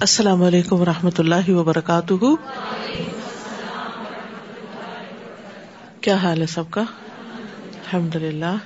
السلام 0.00 0.42
علیکم 0.42 0.80
و 0.80 0.84
رحمۃ 0.84 1.18
اللہ 1.18 1.50
وبرکاتہ۔ 1.50 2.24
کیا 6.00 6.16
حال 6.16 6.40
ہے 6.40 6.46
سب 6.46 6.64
کا؟ 6.70 6.80
الحمد 6.80 8.16
للہ 8.16 8.56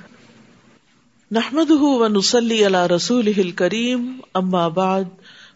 نحمد 1.31 1.71
و 1.71 2.07
نسلی 2.07 2.65
اللہ 2.65 2.85
رسول 2.85 3.51
کریم 3.51 4.19
اما 4.33 4.67
بعد، 4.67 5.03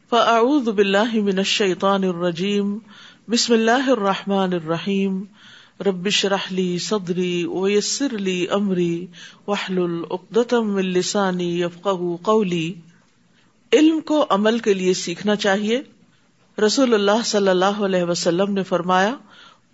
فاعوذ 0.09 0.69
باللہ 0.69 1.13
من 1.13 1.37
الشیطان 1.37 2.03
الرجیم، 2.03 2.77
بسم 3.27 3.53
اللہ 3.53 3.89
الرحمٰن 3.89 4.53
الرحیم۔ 4.53 5.23
ربش 5.85 6.25
رحلی 6.25 6.77
صدری 6.77 7.45
ویسر 7.45 8.17
لی 8.17 8.45
امری 8.49 9.07
وحل 9.47 9.77
العقدم 9.77 10.75
السانی 10.75 11.61
یفقہ 11.61 12.15
قولی۔ 12.21 12.73
علم 13.73 13.99
کو 13.99 14.25
عمل 14.29 14.59
کے 14.59 14.73
لیے 14.73 14.93
سیکھنا 14.93 15.35
چاہیے۔ 15.35 15.81
رسول 16.65 16.93
اللہ 16.93 17.25
صلی 17.25 17.49
اللہ 17.49 17.65
علیہ 17.65 18.03
وسلم 18.03 18.53
نے 18.53 18.63
فرمایا، 18.63 19.15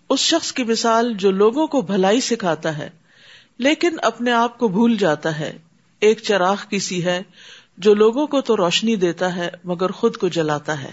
اس 0.09 0.19
شخص 0.19 0.53
کی 0.53 0.63
مثال 0.63 1.13
جو 1.13 1.31
لوگوں 1.31 1.67
کو 1.67 1.81
بھلائی 1.81 2.21
سکھاتا 2.21 2.77
ہے، 2.77 2.89
لیکن 3.57 3.89
اپنے 4.01 4.31
آپ 4.31 4.57
کو 4.57 4.67
بھول 4.67 4.97
جاتا 4.97 5.39
ہے۔ 5.39 5.57
ایک 5.99 6.21
چراغ 6.21 6.55
کی 6.69 6.79
سی 6.79 7.05
ہے 7.05 7.23
جو 7.77 7.93
لوگوں 7.93 8.27
کو 8.27 8.41
تو 8.41 8.57
روشنی 8.57 8.95
دیتا 8.95 9.35
ہے، 9.35 9.49
مگر 9.63 9.89
خود 9.89 10.17
کو 10.17 10.27
جلاتا 10.27 10.83
ہے۔ 10.83 10.91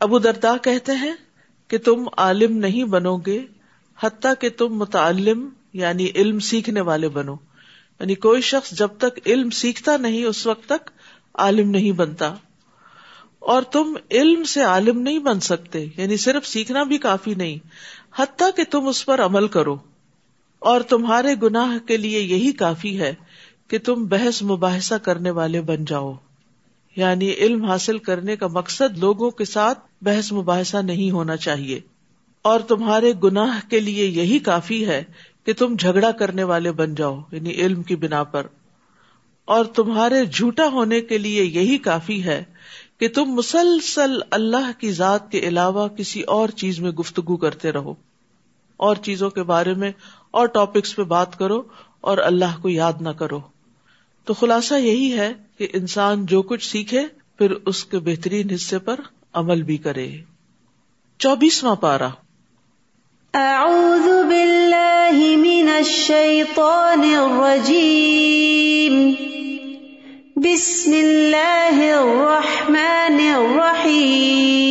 ابو 0.00 0.18
دردا 0.18 0.56
کہتے 0.56 0.92
ہیں 0.92 1.14
کہ 1.68 1.78
تم 1.78 2.04
عالم 2.16 2.56
نہیں 2.56 2.84
بنو 2.84 3.16
گے، 3.16 3.44
حتیٰ 4.00 4.32
کہ 4.40 4.48
تم 4.48 4.68
متعلم 4.68 5.48
یعنی 5.72 6.10
علم 6.14 6.38
سیکھنے 6.38 6.80
والے 6.80 7.08
بنو۔ 7.08 7.34
یعنی 8.00 8.14
کوئی 8.14 8.40
شخص 8.40 8.70
جب 8.70 8.88
تک 8.98 9.20
علم 9.26 9.50
سیکھتا 9.50 9.96
نہیں، 9.96 10.24
اس 10.24 10.46
وقت 10.46 10.68
تک 10.68 10.90
عالم 11.40 11.70
نہیں 11.70 11.92
بنتا۔ 11.92 12.34
اور 13.38 13.62
تم 13.62 13.94
علم 14.10 14.44
سے 14.44 14.62
عالم 14.62 15.00
نہیں 15.00 15.18
بن 15.18 15.40
سکتے 15.40 15.86
یعنی 15.96 16.16
صرف 16.16 16.46
سیکھنا 16.46 16.82
بھی 16.82 16.98
کافی 16.98 17.34
نہیں، 17.34 17.58
حتیٰ 18.16 18.50
کہ 18.56 18.62
تم 18.70 18.86
اس 18.86 19.06
پر 19.06 19.20
عمل 19.20 19.48
کرو۔ 19.48 19.76
اور 20.58 20.80
تمہارے 20.80 21.34
گناہ 21.42 21.88
کے 21.88 21.96
لیے 21.96 22.20
یہی 22.20 22.52
کافی 22.52 23.00
ہے 23.00 23.14
کہ 23.68 23.78
تم 23.78 24.04
بحث 24.04 24.42
مباحثہ 24.42 24.94
کرنے 24.94 25.30
والے 25.30 25.60
بن 25.60 25.84
جاؤ۔ 25.84 26.12
یعنی 26.96 27.30
علم 27.30 27.64
حاصل 27.64 27.98
کرنے 27.98 28.36
کا 28.36 28.46
مقصد 28.46 28.98
لوگوں 28.98 29.30
کے 29.30 29.44
ساتھ 29.44 29.78
بحث 30.02 30.32
مباحثہ 30.32 30.76
نہیں 30.76 31.10
ہونا 31.10 31.36
چاہیے۔ 31.36 31.80
اور 32.42 32.60
تمہارے 32.60 33.12
گناہ 33.24 33.70
کے 33.70 33.80
لیے 33.80 34.06
یہی 34.06 34.38
کافی 34.38 34.86
ہے 34.86 35.04
کہ 35.44 35.52
تم 35.52 35.74
جھگڑا 35.78 36.10
کرنے 36.10 36.42
والے 36.42 36.72
بن 36.72 36.94
جاؤ 36.94 37.20
یعنی 37.32 37.50
علم 37.50 37.82
کی 37.82 37.96
بنا 37.96 38.24
پر۔ 38.24 38.46
اور 39.44 39.64
تمہارے 39.64 40.24
جھوٹا 40.24 40.66
ہونے 40.66 41.00
کے 41.00 41.18
لیے 41.18 41.44
یہی 41.44 41.78
کافی 41.78 42.24
ہے 42.24 42.44
کہ 43.00 43.08
تم 43.08 43.24
مسلسل 43.24 44.18
اللہ 44.30 44.70
کی 44.78 44.92
ذات 44.92 45.32
کے 45.32 45.38
علاوہ 45.38 45.88
کسی 45.88 46.22
اور 46.22 46.48
چیز 46.48 46.80
میں 46.80 46.90
گفتگو 46.90 47.36
کرتے 47.36 47.72
رہو۔ 47.72 47.94
اور 48.76 48.96
چیزوں 48.96 49.30
کے 49.30 49.42
بارے 49.42 49.74
میں 49.74 49.92
اور 50.30 50.46
ٹاپکس 50.46 50.96
پہ 50.96 51.02
بات 51.02 51.38
کرو 51.38 51.62
اور 52.00 52.18
اللہ 52.18 52.62
کو 52.62 52.68
یاد 52.68 52.92
نہ 53.00 53.08
کرو۔ 53.08 53.40
تو 54.24 54.34
خلاصہ 54.34 54.74
یہی 54.74 55.18
ہے 55.18 55.32
کہ 55.58 55.68
انسان 55.72 56.26
جو 56.26 56.42
کچھ 56.42 56.70
سیکھے، 56.70 57.06
پھر 57.38 57.54
اس 57.66 57.84
کے 57.84 57.98
بہترین 57.98 58.50
حصے 58.50 58.78
پر 58.78 59.00
عمل 59.32 59.62
بھی 59.62 59.76
کرے۔ 59.76 60.16
چوبیسواں 61.18 61.74
پارا 61.74 62.08
اعوذ 63.34 64.24
باللہ 64.24 65.36
من 65.36 65.70
الشیطان 65.74 67.14
الرجیم۔ 67.14 69.14
بسم 70.52 70.92
اللہ 70.92 71.78
الرحمن 71.80 73.18
الرحیم. 73.34 74.70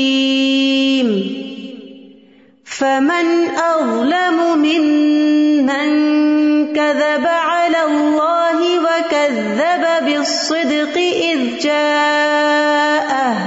فمن 2.66 3.30
اظلم 3.58 4.42
ممن 4.64 5.94
كذب 6.76 7.28
على 7.28 7.84
الله 7.84 8.60
وكذب 8.80 9.86
بالصدق 10.06 10.96
اذ 10.98 11.40
جاءه 11.62 13.38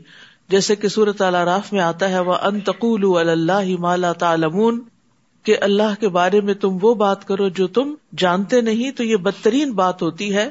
جیسے 0.48 0.76
کہ 0.76 0.88
سورت 0.88 1.22
اللہ 1.22 1.38
راف 1.38 1.72
میں 1.72 1.80
آتا 1.80 2.10
ہے 2.10 2.20
وہ 2.20 2.34
انتقول 2.34 3.28
اللہ 3.28 3.76
مالا 3.78 4.12
تعلمون۔ 4.12 4.80
کہ 5.42 5.56
اللہ 5.60 6.00
کے 6.00 6.08
بارے 6.08 6.40
میں 6.40 6.54
تم 6.54 6.78
وہ 6.82 6.94
بات 6.94 7.28
کرو 7.28 7.48
جو 7.48 7.66
تم 7.66 7.94
جانتے 8.18 8.60
نہیں، 8.60 8.90
تو 8.90 9.04
یہ 9.04 9.16
بدترین 9.16 9.72
بات 9.72 10.02
ہوتی 10.02 10.34
ہے، 10.34 10.50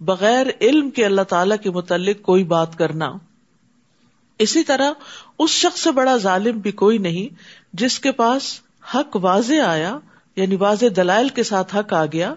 بغیر 0.00 0.46
علم 0.60 0.90
کے 0.90 1.04
اللہ 1.04 1.22
تعالی 1.22 1.54
کے 1.62 1.70
متعلق 1.70 2.22
کوئی 2.22 2.44
بات 2.44 2.78
کرنا۔ 2.78 3.12
اسی 4.38 4.62
طرح 4.62 4.90
اس 5.38 5.50
شخص 5.50 5.80
سے 5.80 5.90
بڑا 5.90 6.16
ظالم 6.16 6.58
بھی 6.58 6.72
کوئی 6.72 6.98
نہیں، 6.98 7.34
جس 7.72 7.98
کے 7.98 8.12
پاس 8.12 8.60
حق 8.94 9.16
واضح 9.16 9.62
آیا 9.66 9.98
یعنی 10.36 10.56
واضح 10.56 10.86
دلائل 10.96 11.28
کے 11.28 11.42
ساتھ 11.42 11.76
حق 11.76 11.92
آ 11.92 12.04
گیا، 12.04 12.34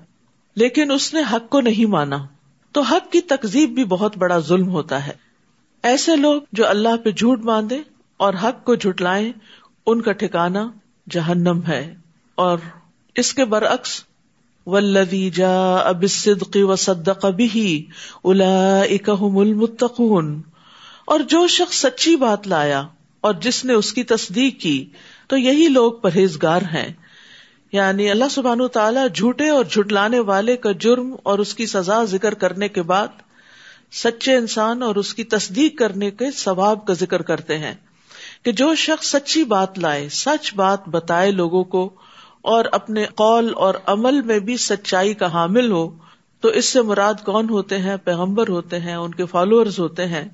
لیکن 0.56 0.92
اس 0.92 1.14
نے 1.14 1.22
حق 1.32 1.50
کو 1.50 1.62
نہیں 1.62 1.86
مانا۔ 1.86 2.18
تو 2.72 2.82
حق 2.82 3.12
کی 3.12 3.22
تکزیب 3.22 3.70
بھی 3.70 3.86
بہت 3.86 4.18
بڑا 4.18 4.40
ظلم 4.40 4.70
ہوتا 4.70 5.08
ہے۔ 5.08 5.12
ایسے 5.84 6.16
لوگ 6.16 6.42
جو 6.52 6.68
اللہ 6.68 6.98
پہ 7.04 7.12
جھوٹ 7.12 7.40
باندھے 7.40 7.82
اور 8.18 8.34
حق 8.44 8.66
کو 8.66 8.76
جھٹلائیں، 8.76 9.32
ان 9.86 10.02
کا 10.02 10.12
ٹھکانا 10.12 10.70
جہنم 11.10 11.60
ہے۔ 11.68 11.96
اور 12.36 12.58
اس 13.16 13.34
کے 13.34 13.46
برعکس 13.46 14.04
ولدی 14.66 15.30
جا 15.30 15.76
اب 15.76 16.04
صدقی 16.10 16.62
و 16.62 16.76
صدق 16.76 17.26
بھی 17.26 17.86
الا 18.24 18.82
المتقون۔ 18.82 20.42
اور 21.06 21.20
جو 21.20 21.48
شخص 21.48 21.76
سچی 21.76 22.16
بات 22.16 22.48
لایا 22.48 22.88
اور 23.22 23.34
جس 23.34 23.66
نے 23.66 23.74
اس 23.74 23.94
کی 23.94 24.04
تصدیق 24.04 24.60
کی، 24.60 24.90
تو 25.28 25.38
یہی 25.38 25.68
لوگ 25.68 25.92
پرہیزگار 25.92 26.62
ہیں۔ 26.62 26.94
یعنی 27.72 28.10
اللہ 28.10 28.26
سبحان 28.32 28.68
تعالیٰ 28.68 29.08
جھوٹے 29.14 29.50
اور 29.50 29.66
جھٹلانے 29.66 30.20
والے 30.20 30.58
کا 30.58 30.72
جرم 30.72 31.16
اور 31.24 31.40
اس 31.40 31.56
کی 31.56 31.66
سزا 31.66 32.04
ذکر 32.04 32.34
کرنے 32.34 32.68
کے 32.68 32.82
بعد، 32.82 33.08
سچے 33.92 34.36
انسان 34.36 34.84
اور 34.84 34.96
اس 34.96 35.14
کی 35.14 35.24
تصدیق 35.24 35.78
کرنے 35.78 36.12
کے 36.12 36.32
ثواب 36.32 36.86
کا 36.86 36.94
ذکر 36.94 37.22
کرتے 37.22 37.58
ہیں۔ 37.58 37.76
کہ 38.44 38.52
جو 38.52 38.76
شخص 38.76 39.06
سچی 39.06 39.44
بات 39.44 39.80
لائے، 39.80 40.10
سچ 40.10 40.54
بات 40.54 40.90
بتائے 40.90 41.32
لوگوں 41.32 41.64
کو 41.64 41.90
اور 42.42 42.66
اپنے 42.72 43.06
قول 43.06 43.54
اور 43.56 43.74
عمل 43.86 44.22
میں 44.22 44.40
بھی 44.40 44.58
سچائی 44.58 45.14
کا 45.14 45.34
حامل 45.34 45.72
ہو، 45.72 45.98
تو 46.42 46.50
اس 46.50 46.66
سے 46.66 46.82
مراد 46.82 47.14
کون 47.26 47.50
ہوتے 47.50 47.78
ہیں؟ 47.78 47.98
پیغمبر 47.98 48.48
ہوتے 48.48 48.80
ہیں، 48.80 48.96
ان 48.96 49.14
کے 49.14 49.26
فالوئر 49.26 49.68
ہوتے 49.80 50.08
ہیں۔ 50.08 50.30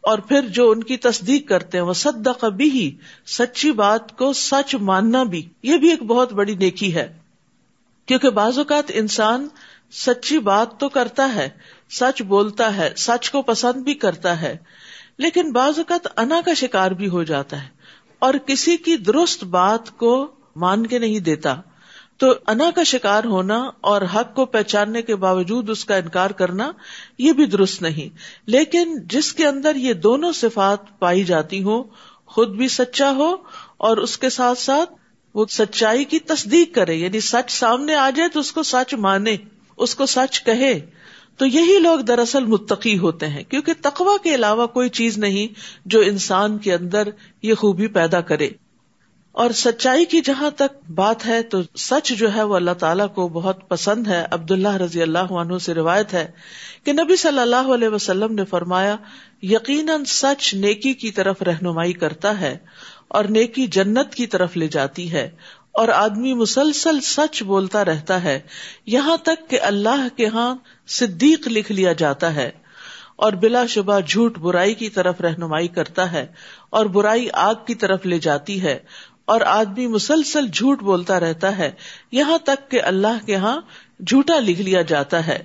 اور 0.00 0.18
پھر 0.18 0.40
جو 0.40 0.70
ان 0.70 0.82
کی 0.82 0.96
تصدیق 0.96 1.48
کرتے 1.48 1.78
ہیں 1.78 1.84
وہ 1.84 1.92
سد 1.92 2.28
بھی 2.56 2.70
ہی 2.70 2.96
سچی 3.26 3.72
بات 3.72 4.16
کو 4.16 4.32
سچ 4.32 4.74
ماننا 4.74 5.22
بھی، 5.22 5.48
یہ 5.62 5.76
بھی 5.76 5.90
ایک 5.90 6.02
بہت 6.02 6.32
بڑی 6.32 6.54
نیکی 6.54 6.94
ہے۔ 6.94 7.18
کیونکہ 8.06 8.30
بعض 8.30 8.58
اوقات 8.58 8.84
انسان 8.88 9.48
سچی 9.92 10.38
بات 10.38 10.80
تو 10.80 10.88
کرتا 10.88 11.34
ہے، 11.34 11.48
سچ 11.90 12.22
بولتا 12.22 12.76
ہے، 12.76 12.92
سچ 12.96 13.30
کو 13.30 13.42
پسند 13.42 13.82
بھی 13.82 13.94
کرتا 13.94 14.42
ہے 14.42 14.56
لیکن 15.18 15.52
بعض 15.52 15.78
اوقات 15.78 16.06
انا 16.16 16.40
کا 16.44 16.54
شکار 16.54 16.90
بھی 16.90 17.08
ہو 17.08 17.22
جاتا 17.22 17.62
ہے 17.62 17.68
اور 18.18 18.34
کسی 18.34 18.76
کی 18.76 18.96
درست 18.96 19.44
بات 19.44 19.90
کو 19.90 20.30
مان 20.56 20.86
کے 20.86 20.98
نہیں 20.98 21.18
دیتا 21.18 21.54
تو 22.16 22.34
انا 22.46 22.70
کا 22.70 22.82
شکار 22.82 23.24
ہونا 23.24 23.70
اور 23.80 24.02
حق 24.02 24.34
کو 24.34 24.44
پہچاننے 24.44 25.02
کے 25.02 25.16
باوجود 25.16 25.70
اس 25.70 25.84
کا 25.84 25.96
انکار 25.96 26.30
کرنا 26.30 26.72
یہ 27.18 27.32
بھی 27.32 27.46
درست 27.46 27.82
نہیں 27.82 28.16
لیکن 28.46 28.98
جس 29.04 29.32
کے 29.32 29.46
اندر 29.46 29.76
یہ 29.76 29.92
دونوں 29.92 30.32
صفات 30.32 30.98
پائی 30.98 31.24
جاتی 31.24 31.62
ہوں، 31.62 31.84
خود 32.26 32.48
بھی 32.48 32.68
سچا 32.68 33.10
ہو 33.10 33.36
اور 33.76 33.96
اس 33.96 34.18
کے 34.18 34.30
ساتھ 34.30 34.58
ساتھ 34.58 34.92
وہ 35.34 35.46
سچائی 35.50 36.04
کی 36.04 36.18
تصدیق 36.18 36.74
کرے 36.74 36.94
یعنی 36.94 37.20
سچ 37.20 37.50
سامنے 37.50 37.94
آ 37.94 38.10
جائے 38.10 38.28
تو 38.28 38.40
اس 38.40 38.52
کو 38.52 38.62
سچ 38.62 38.94
مانے، 38.94 39.36
اس 39.76 39.94
کو 39.94 40.06
سچ 40.06 40.44
کہے۔ 40.44 40.80
تو 41.36 41.46
یہی 41.46 41.78
لوگ 41.78 41.98
دراصل 41.98 42.44
متقی 42.44 42.98
ہوتے 42.98 43.26
ہیں، 43.26 43.44
کیونکہ 43.44 43.72
تقوا 43.82 44.16
کے 44.22 44.34
علاوہ 44.34 44.66
کوئی 44.66 44.88
چیز 44.88 45.18
نہیں 45.18 45.60
جو 45.86 46.00
انسان 46.00 46.58
کے 46.58 46.74
اندر 46.74 47.08
یہ 47.42 47.54
خوبی 47.54 47.86
پیدا 47.86 48.20
کرے۔ 48.20 48.48
اور 49.32 49.50
سچائی 49.50 50.04
کی 50.04 50.20
جہاں 50.20 50.50
تک 50.50 50.90
بات 50.90 51.26
ہے، 51.26 51.42
تو 51.42 51.58
سچ 51.76 52.12
جو 52.12 52.34
ہے، 52.34 52.42
وہ 52.42 52.56
اللہ 52.56 52.70
تعالیٰ 52.70 53.14
کو 53.14 53.28
بہت 53.28 53.68
پسند 53.68 54.06
ہے۔ 54.06 54.26
عبد 54.30 54.50
اللہ 54.50 54.76
رضی 54.76 55.02
اللہ 55.02 55.18
عنہ 55.18 55.58
سے 55.58 55.74
روایت 55.74 56.14
ہے 56.14 56.30
کہ 56.84 56.92
نبی 56.92 57.16
صلی 57.16 57.38
اللہ 57.38 57.72
علیہ 57.74 57.88
وسلم 57.88 58.34
نے 58.34 58.44
فرمایا، 58.44 58.96
یقیناً 59.42 60.04
سچ 60.04 60.54
نیکی 60.54 60.94
کی 60.94 61.10
طرف 61.10 61.42
رہنمائی 61.42 61.92
کرتا 61.92 62.40
ہے 62.40 62.58
اور 63.08 63.24
نیکی 63.24 63.66
جنت 63.66 64.14
کی 64.14 64.26
طرف 64.26 64.56
لے 64.56 64.68
جاتی 64.68 65.12
ہے۔ 65.12 65.30
اور 65.74 65.88
آدمی 65.88 66.32
مسلسل 66.34 67.00
سچ 67.00 67.42
بولتا 67.42 67.84
رہتا 67.84 68.22
ہے، 68.24 68.40
یہاں 68.86 69.16
تک 69.16 69.48
کہ 69.50 69.60
اللہ 69.60 70.06
کے 70.16 70.26
ہاں 70.26 70.54
صدیق 70.88 71.48
لکھ 71.48 71.72
لیا 71.72 71.92
جاتا 71.92 72.34
ہے 72.34 72.50
اور 73.16 73.32
بلا 73.32 73.64
شبہ 73.66 74.00
جھوٹ 74.00 74.38
برائی 74.38 74.74
کی 74.74 74.88
طرف 74.88 75.20
رہنمائی 75.20 75.68
کرتا 75.68 76.10
ہے 76.12 76.26
اور 76.70 76.86
برائی 76.86 77.28
آگ 77.32 77.54
کی 77.66 77.74
طرف 77.74 78.06
لے 78.06 78.18
جاتی 78.18 78.62
ہے 78.62 78.78
اور 79.24 79.40
آدمی 79.40 79.86
مسلسل 79.86 80.46
جھوٹ 80.48 80.82
بولتا 80.82 81.20
رہتا 81.20 81.56
ہے، 81.58 81.70
یہاں 82.10 82.38
تک 82.38 82.70
کہ 82.70 82.82
اللہ 82.82 83.24
کے 83.26 83.36
ہاں 83.36 83.60
جھوٹا 84.00 84.38
لکھ 84.38 84.60
لیا 84.60 84.82
جاتا 84.82 85.26
ہے۔ 85.26 85.38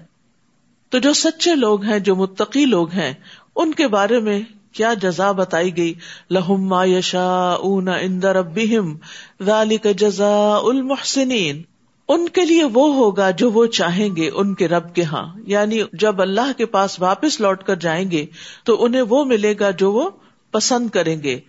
تو 0.91 0.99
جو 0.99 1.13
سچے 1.13 1.55
لوگ 1.55 1.83
ہیں، 1.83 1.99
جو 1.99 2.15
متقی 2.15 2.65
لوگ 2.65 2.91
ہیں، 2.91 3.13
ان 3.55 3.73
کے 3.73 3.87
بارے 3.87 4.19
میں 4.19 4.39
کیا 4.71 4.93
جزا 4.93 5.31
بتائی 5.31 5.77
گئی؟ 5.77 5.93
لہما 6.31 6.85
یشا 6.85 7.51
اون 7.51 7.87
اندر 7.87 8.35
ابہم 8.35 8.97
ذالک 9.43 9.87
جزا 9.97 10.59
المحسنین۔ 10.63 11.61
ان 12.07 12.29
کے 12.29 12.45
لیے 12.45 12.63
وہ 12.63 12.95
ہوگا 12.95 13.31
جو 13.31 13.51
وہ 13.51 13.65
چاہیں 13.65 14.15
گے 14.15 14.29
ان 14.33 14.53
کے 14.53 14.67
رب 14.67 14.95
کے 14.95 15.03
ہاں۔ 15.03 15.39
یعنی 15.47 15.81
جب 15.93 16.21
اللہ 16.21 16.51
کے 16.57 16.65
پاس 16.65 16.99
واپس 16.99 17.41
لوٹ 17.41 17.63
کر 17.63 17.75
جائیں 17.75 18.11
گے، 18.11 18.25
تو 18.63 18.83
انہیں 18.83 19.01
وہ 19.01 19.25
ملے 19.25 19.55
گا 19.59 19.71
جو 19.71 19.91
وہ 19.91 20.09
پسند 20.51 20.89
کریں 20.89 21.23
گے۔ 21.23 21.39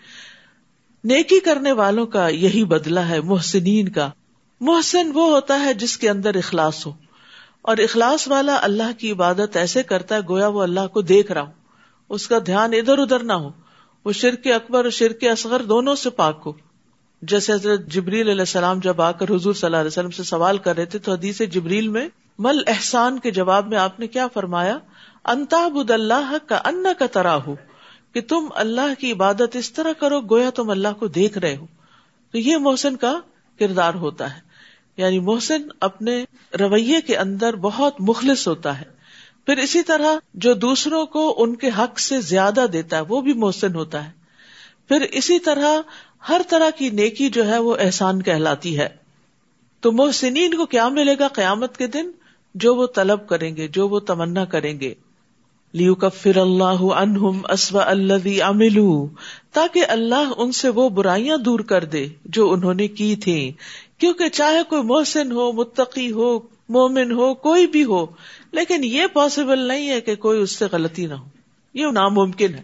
نیکی 1.04 1.40
کرنے 1.40 1.72
والوں 1.72 2.06
کا 2.06 2.28
یہی 2.28 2.64
بدلا 2.64 3.08
ہے، 3.08 3.20
محسنین 3.20 3.88
کا۔ 3.88 4.10
محسن 4.60 5.10
وہ 5.14 5.30
ہوتا 5.30 5.60
ہے 5.60 5.74
جس 5.74 5.98
کے 5.98 6.10
اندر 6.10 6.34
اخلاص 6.34 6.86
ہو۔ 6.86 6.92
اور 7.62 7.76
اخلاص 7.76 8.28
والا 8.28 8.58
اللہ 8.62 8.98
کی 8.98 9.12
عبادت 9.12 9.56
ایسے 9.56 9.82
کرتا 9.82 10.14
ہے، 10.14 10.20
گویا 10.28 10.46
وہ 10.46 10.62
اللہ 10.62 10.86
کو 10.92 11.00
دیکھ 11.00 11.32
رہا 11.32 11.40
ہو 11.40 11.59
اس 12.10 12.28
کا 12.28 12.38
دھیان 12.46 12.74
ادھر 12.74 12.98
ادھر 12.98 13.22
نہ 13.22 13.32
ہو۔ 13.32 13.50
وہ 14.04 14.12
شرک 14.12 14.46
اکبر 14.46 14.84
اور 14.84 14.90
شرک 14.90 15.24
اصغر 15.24 15.62
دونوں 15.62 15.94
سے 15.94 16.10
پاک 16.10 16.42
ہو۔ 16.46 16.52
جیسے 17.22 17.52
حضرت 17.52 17.86
جبریل 17.86 18.28
علیہ 18.28 18.40
السلام 18.40 18.78
جب 18.78 19.00
آ 19.00 19.12
کر 19.12 19.26
حضور 19.30 19.54
صلی 19.54 19.66
اللہ 19.66 19.76
علیہ 19.76 19.86
وسلم 19.86 20.10
سے 20.10 20.22
سوال 20.22 20.58
کر 20.58 20.76
رہے 20.76 20.84
تھے 20.84 20.98
تو 20.98 21.12
حدیث 21.12 21.42
جبریل 21.50 21.88
میں 21.88 22.08
مل 22.38 22.62
احسان 22.66 23.18
کے 23.18 23.30
جواب 23.30 23.68
میں 23.68 23.78
آپ 23.78 24.00
نے 24.00 24.06
کیا 24.06 24.26
فرمایا؟ 24.26 24.78
انتاب 25.24 25.78
اللہ 25.88 26.32
کا 26.46 26.56
ان 26.56 26.86
کا 26.98 27.06
ترا 27.06 27.36
ہو 27.46 27.54
کہ 28.14 28.20
تم 28.20 28.48
اللہ 28.54 29.00
کی 29.00 29.12
عبادت 29.12 29.56
اس 29.56 29.72
طرح 29.72 29.92
کرو 29.92 30.20
گویا 30.20 30.50
تم 30.50 30.70
اللہ 30.70 30.88
کو 30.98 31.06
دیکھ 31.06 31.38
رہے 31.38 31.56
ہو۔ 31.56 31.66
تو 32.32 32.38
یہ 32.38 32.56
محسن 32.56 32.96
کا 32.96 33.20
کردار 33.58 33.94
ہوتا 33.94 34.34
ہے۔ 34.34 34.40
یعنی 34.96 35.20
محسن 35.20 35.62
اپنے 35.80 36.24
رویے 36.60 37.00
کے 37.00 37.16
اندر 37.16 37.56
بہت 37.56 37.94
مخلص 37.98 38.48
ہوتا 38.48 38.80
ہے۔ 38.80 38.99
پھر 39.50 39.58
اسی 39.58 39.82
طرح 39.82 40.18
جو 40.34 40.54
دوسروں 40.54 41.06
کو 41.06 41.34
ان 41.38 41.56
کے 41.56 41.70
حق 41.78 41.98
سے 41.98 42.20
زیادہ 42.20 42.66
دیتا 42.72 42.96
ہے، 42.96 43.02
وہ 43.08 43.20
بھی 43.20 43.32
محسن 43.32 43.74
ہوتا 43.74 44.04
ہے۔ 44.04 44.10
پھر 44.88 45.00
اسی 45.00 45.38
طرح 45.38 45.80
ہر 46.28 46.40
طرح 46.48 46.70
کی 46.70 46.90
نیکی 46.90 47.28
جو 47.28 47.46
ہے، 47.46 47.58
وہ 47.58 47.76
احسان 47.80 48.22
کہلاتی 48.22 48.78
ہے۔ 48.78 48.88
تو 49.80 49.92
محسنین 49.92 50.54
کو 50.54 50.66
کیا 50.66 50.88
ملے 50.88 51.14
گا 51.18 51.28
قیامت 51.28 51.76
کے 51.76 51.86
دن، 51.86 52.10
جو 52.54 52.74
وہ 52.74 52.86
طلب 52.94 53.28
کریں 53.28 53.56
گے، 53.56 53.68
جو 53.68 53.88
وہ 53.88 54.00
تمنا 54.00 54.44
کریں 54.44 54.80
گے۔ 54.80 54.94
لیو 55.72 55.94
کفر 55.94 56.36
اللہ 56.36 56.82
انہم 56.94 57.40
اسوا 57.48 57.90
اللہ 57.90 58.44
املو 58.44 59.08
تاکہ 59.52 59.84
اللہ 59.88 60.32
ان 60.36 60.52
سے 60.52 60.68
وہ 60.68 60.88
برائیاں 60.88 61.36
دور 61.36 61.60
کر 61.60 61.84
دے 61.84 62.08
جو 62.24 62.52
انہوں 62.52 62.74
نے 62.74 62.88
کی 62.88 63.16
تھی 63.16 63.52
کیونکہ 63.98 64.28
چاہے 64.28 64.62
کوئی 64.68 64.82
محسن 64.82 65.32
ہو، 65.32 65.52
متقی 65.52 66.12
ہو، 66.12 66.38
مومن 66.68 67.12
ہو، 67.12 67.34
کوئی 67.34 67.66
بھی 67.66 67.84
ہو 67.84 68.06
لیکن 68.52 68.84
یہ 68.84 69.06
پاسبل 69.12 69.58
نہیں 69.58 69.88
ہے 69.88 70.00
کہ 70.00 70.14
کوئی 70.14 70.40
اس 70.40 70.56
سے 70.56 70.64
غلطی 70.72 71.06
نہ 71.06 71.14
ہو۔ 71.14 71.24
یہ 71.74 71.86
ناممکن 71.86 72.54
ہے۔ 72.54 72.62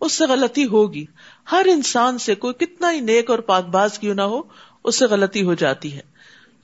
اس 0.00 0.12
سے 0.12 0.24
غلطی 0.24 0.64
ہوگی۔ 0.64 1.04
ہر 1.52 1.66
انسان 1.70 2.18
سے 2.18 2.34
کوئی 2.34 2.66
کتنا 2.66 2.92
ہی 2.92 3.00
نیک 3.00 3.30
اور 3.30 3.38
پاک 3.38 3.64
باز 3.64 3.98
کیوں 3.98 4.14
نہ 4.14 4.22
ہو، 4.22 4.42
اس 4.84 4.98
سے 4.98 5.06
غلطی 5.06 5.42
ہو 5.42 5.54
جاتی 5.54 5.92
ہے۔ 5.92 6.00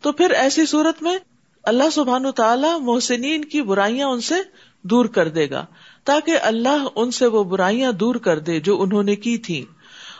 تو 0.00 0.12
پھر 0.12 0.30
ایسی 0.30 0.66
صورت 0.66 1.02
میں 1.02 1.18
اللہ 1.62 1.90
سبحان 1.92 2.30
تعالیٰ 2.36 2.80
محسنین 2.80 3.44
کی 3.44 3.62
برائیاں 3.62 4.08
ان 4.08 4.20
سے 4.20 4.34
دور 4.82 5.04
کر 5.04 5.28
دے 5.28 5.50
گا، 5.50 5.66
تاکہ 6.04 6.38
اللہ 6.42 6.86
ان 6.96 7.10
سے 7.10 7.26
وہ 7.26 7.44
برائیاں 7.44 7.92
دور 7.92 8.14
کر 8.14 8.38
دے 8.38 8.60
جو 8.60 8.82
انہوں 8.82 9.02
نے 9.02 9.16
کی 9.16 9.38
تھی 9.38 9.64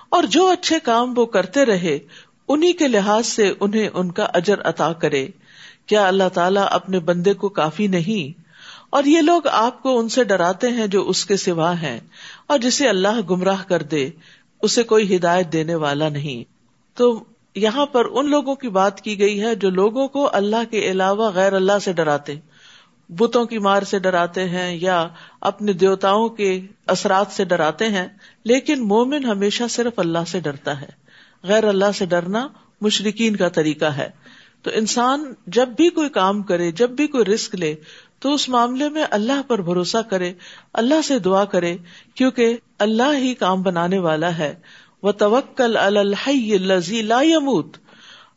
اور 0.08 0.22
جو 0.22 0.46
اچھے 0.46 0.80
کام 0.80 1.12
وہ 1.16 1.26
کرتے 1.26 1.64
رہے 1.64 1.98
انہیں 2.48 2.72
کے 2.72 2.88
لحاظ 2.88 3.26
سے 3.26 3.52
انہیں 3.60 3.88
ان 3.94 4.12
کا 4.12 4.24
اجر 4.24 4.60
عطا 4.60 4.92
کرے۔ 4.92 5.26
کیا 5.86 6.08
اللہ 6.08 6.28
تعالیٰ 6.34 6.66
اپنے 6.70 6.98
بندے 6.98 7.34
کو 7.34 7.48
کافی 7.48 7.86
نہیں؟ 7.86 8.41
اور 8.92 9.04
یہ 9.04 9.20
لوگ 9.20 9.46
آپ 9.46 9.82
کو 9.82 9.98
ان 9.98 10.08
سے 10.08 10.24
ڈراتے 10.24 10.68
ہیں 10.68 10.86
جو 10.86 11.08
اس 11.08 11.24
کے 11.24 11.36
سوا 11.36 11.72
ہیں، 11.82 11.98
اور 12.46 12.58
جسے 12.58 12.88
اللہ 12.88 13.20
گمراہ 13.30 13.62
کر 13.68 13.82
دے، 13.82 14.08
اسے 14.62 14.82
کوئی 14.82 15.16
ہدایت 15.16 15.52
دینے 15.52 15.74
والا 15.74 16.08
نہیں۔ 16.08 16.44
تو 16.96 17.24
یہاں 17.54 17.86
پر 17.86 18.04
ان 18.10 18.30
لوگوں 18.30 18.54
کی 18.54 18.68
بات 18.68 19.00
کی 19.00 19.18
گئی 19.18 19.42
ہے 19.42 19.54
جو 19.54 19.70
لوگوں 19.70 20.08
کو 20.08 20.28
اللہ 20.32 20.70
کے 20.70 20.90
علاوہ 20.90 21.30
غیر 21.30 21.52
اللہ 21.52 21.78
سے 21.82 21.92
ڈراتے۔ 21.92 22.34
بتوں 23.10 23.44
کی 23.44 23.58
مار 23.58 23.82
سے 23.82 23.98
ڈراتے 23.98 24.48
ہیں 24.48 24.76
یا 24.80 25.06
اپنے 25.40 25.72
دیوتاؤں 25.72 26.28
کے 26.28 26.50
اثرات 26.86 27.32
سے 27.32 27.44
ڈراتے 27.44 27.88
ہیں، 27.88 28.06
لیکن 28.44 28.86
مومن 28.88 29.24
ہمیشہ 29.24 29.64
صرف 29.70 29.98
اللہ 29.98 30.24
سے 30.26 30.40
ڈرتا 30.40 30.80
ہے۔ 30.80 30.90
غیر 31.42 31.64
اللہ 31.64 31.92
سے 31.94 32.06
ڈرنا 32.06 32.46
مشرقین 32.80 33.36
کا 33.36 33.48
طریقہ 33.48 33.90
ہے۔ 33.96 34.08
تو 34.62 34.70
انسان 34.74 35.32
جب 35.46 35.68
بھی 35.68 35.88
کوئی 35.90 36.08
کام 36.08 36.42
کرے، 36.42 36.70
جب 36.72 36.90
بھی 36.90 37.06
کوئی 37.06 37.24
رسک 37.24 37.54
لے 37.54 37.74
تو 38.22 38.34
اس 38.34 38.48
معاملے 38.48 38.88
میں 38.88 39.04
اللہ 39.10 39.40
پر 39.46 39.60
بھروسہ 39.60 39.98
کرے، 40.10 40.32
اللہ 40.72 41.00
سے 41.04 41.18
دعا 41.18 41.44
کرے، 41.44 41.76
کیونکہ 42.14 42.56
اللہ 42.78 43.16
ہی 43.16 43.34
کام 43.34 43.62
بنانے 43.62 43.98
والا 43.98 44.36
ہے۔ 44.38 44.54
وہ 45.02 45.12
توکل 45.12 45.76
الحی 45.76 46.58
لا 47.02 47.20
یموت 47.22 47.76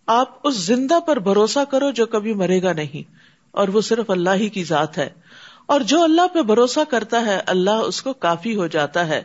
آپ 0.08 0.48
اس 0.48 0.56
زندہ 0.56 1.00
پر 1.00 1.20
بھروسہ 1.20 1.60
کرو 1.72 1.92
جو 1.92 2.06
کبھی 2.06 2.34
مرے 2.34 2.62
گا 2.64 2.74
نہیں، 2.74 3.12
اور 3.52 3.68
وہ 3.68 3.82
صرف 3.82 4.10
اللہ 4.10 4.36
ہی 4.36 4.50
کی 4.50 4.64
ذات 4.64 4.98
ہے۔ 4.98 5.10
اور 5.66 5.82
جو 5.82 6.04
اللہ 6.04 6.28
پہ 6.34 6.42
بھروسہ 6.42 6.80
کرتا 6.90 7.26
ہے، 7.26 7.40
اللہ 7.46 7.86
اس 7.86 8.02
کو 8.02 8.14
کافی 8.14 8.56
ہو 8.56 8.68
جاتا 8.68 9.08
ہے۔ 9.08 9.22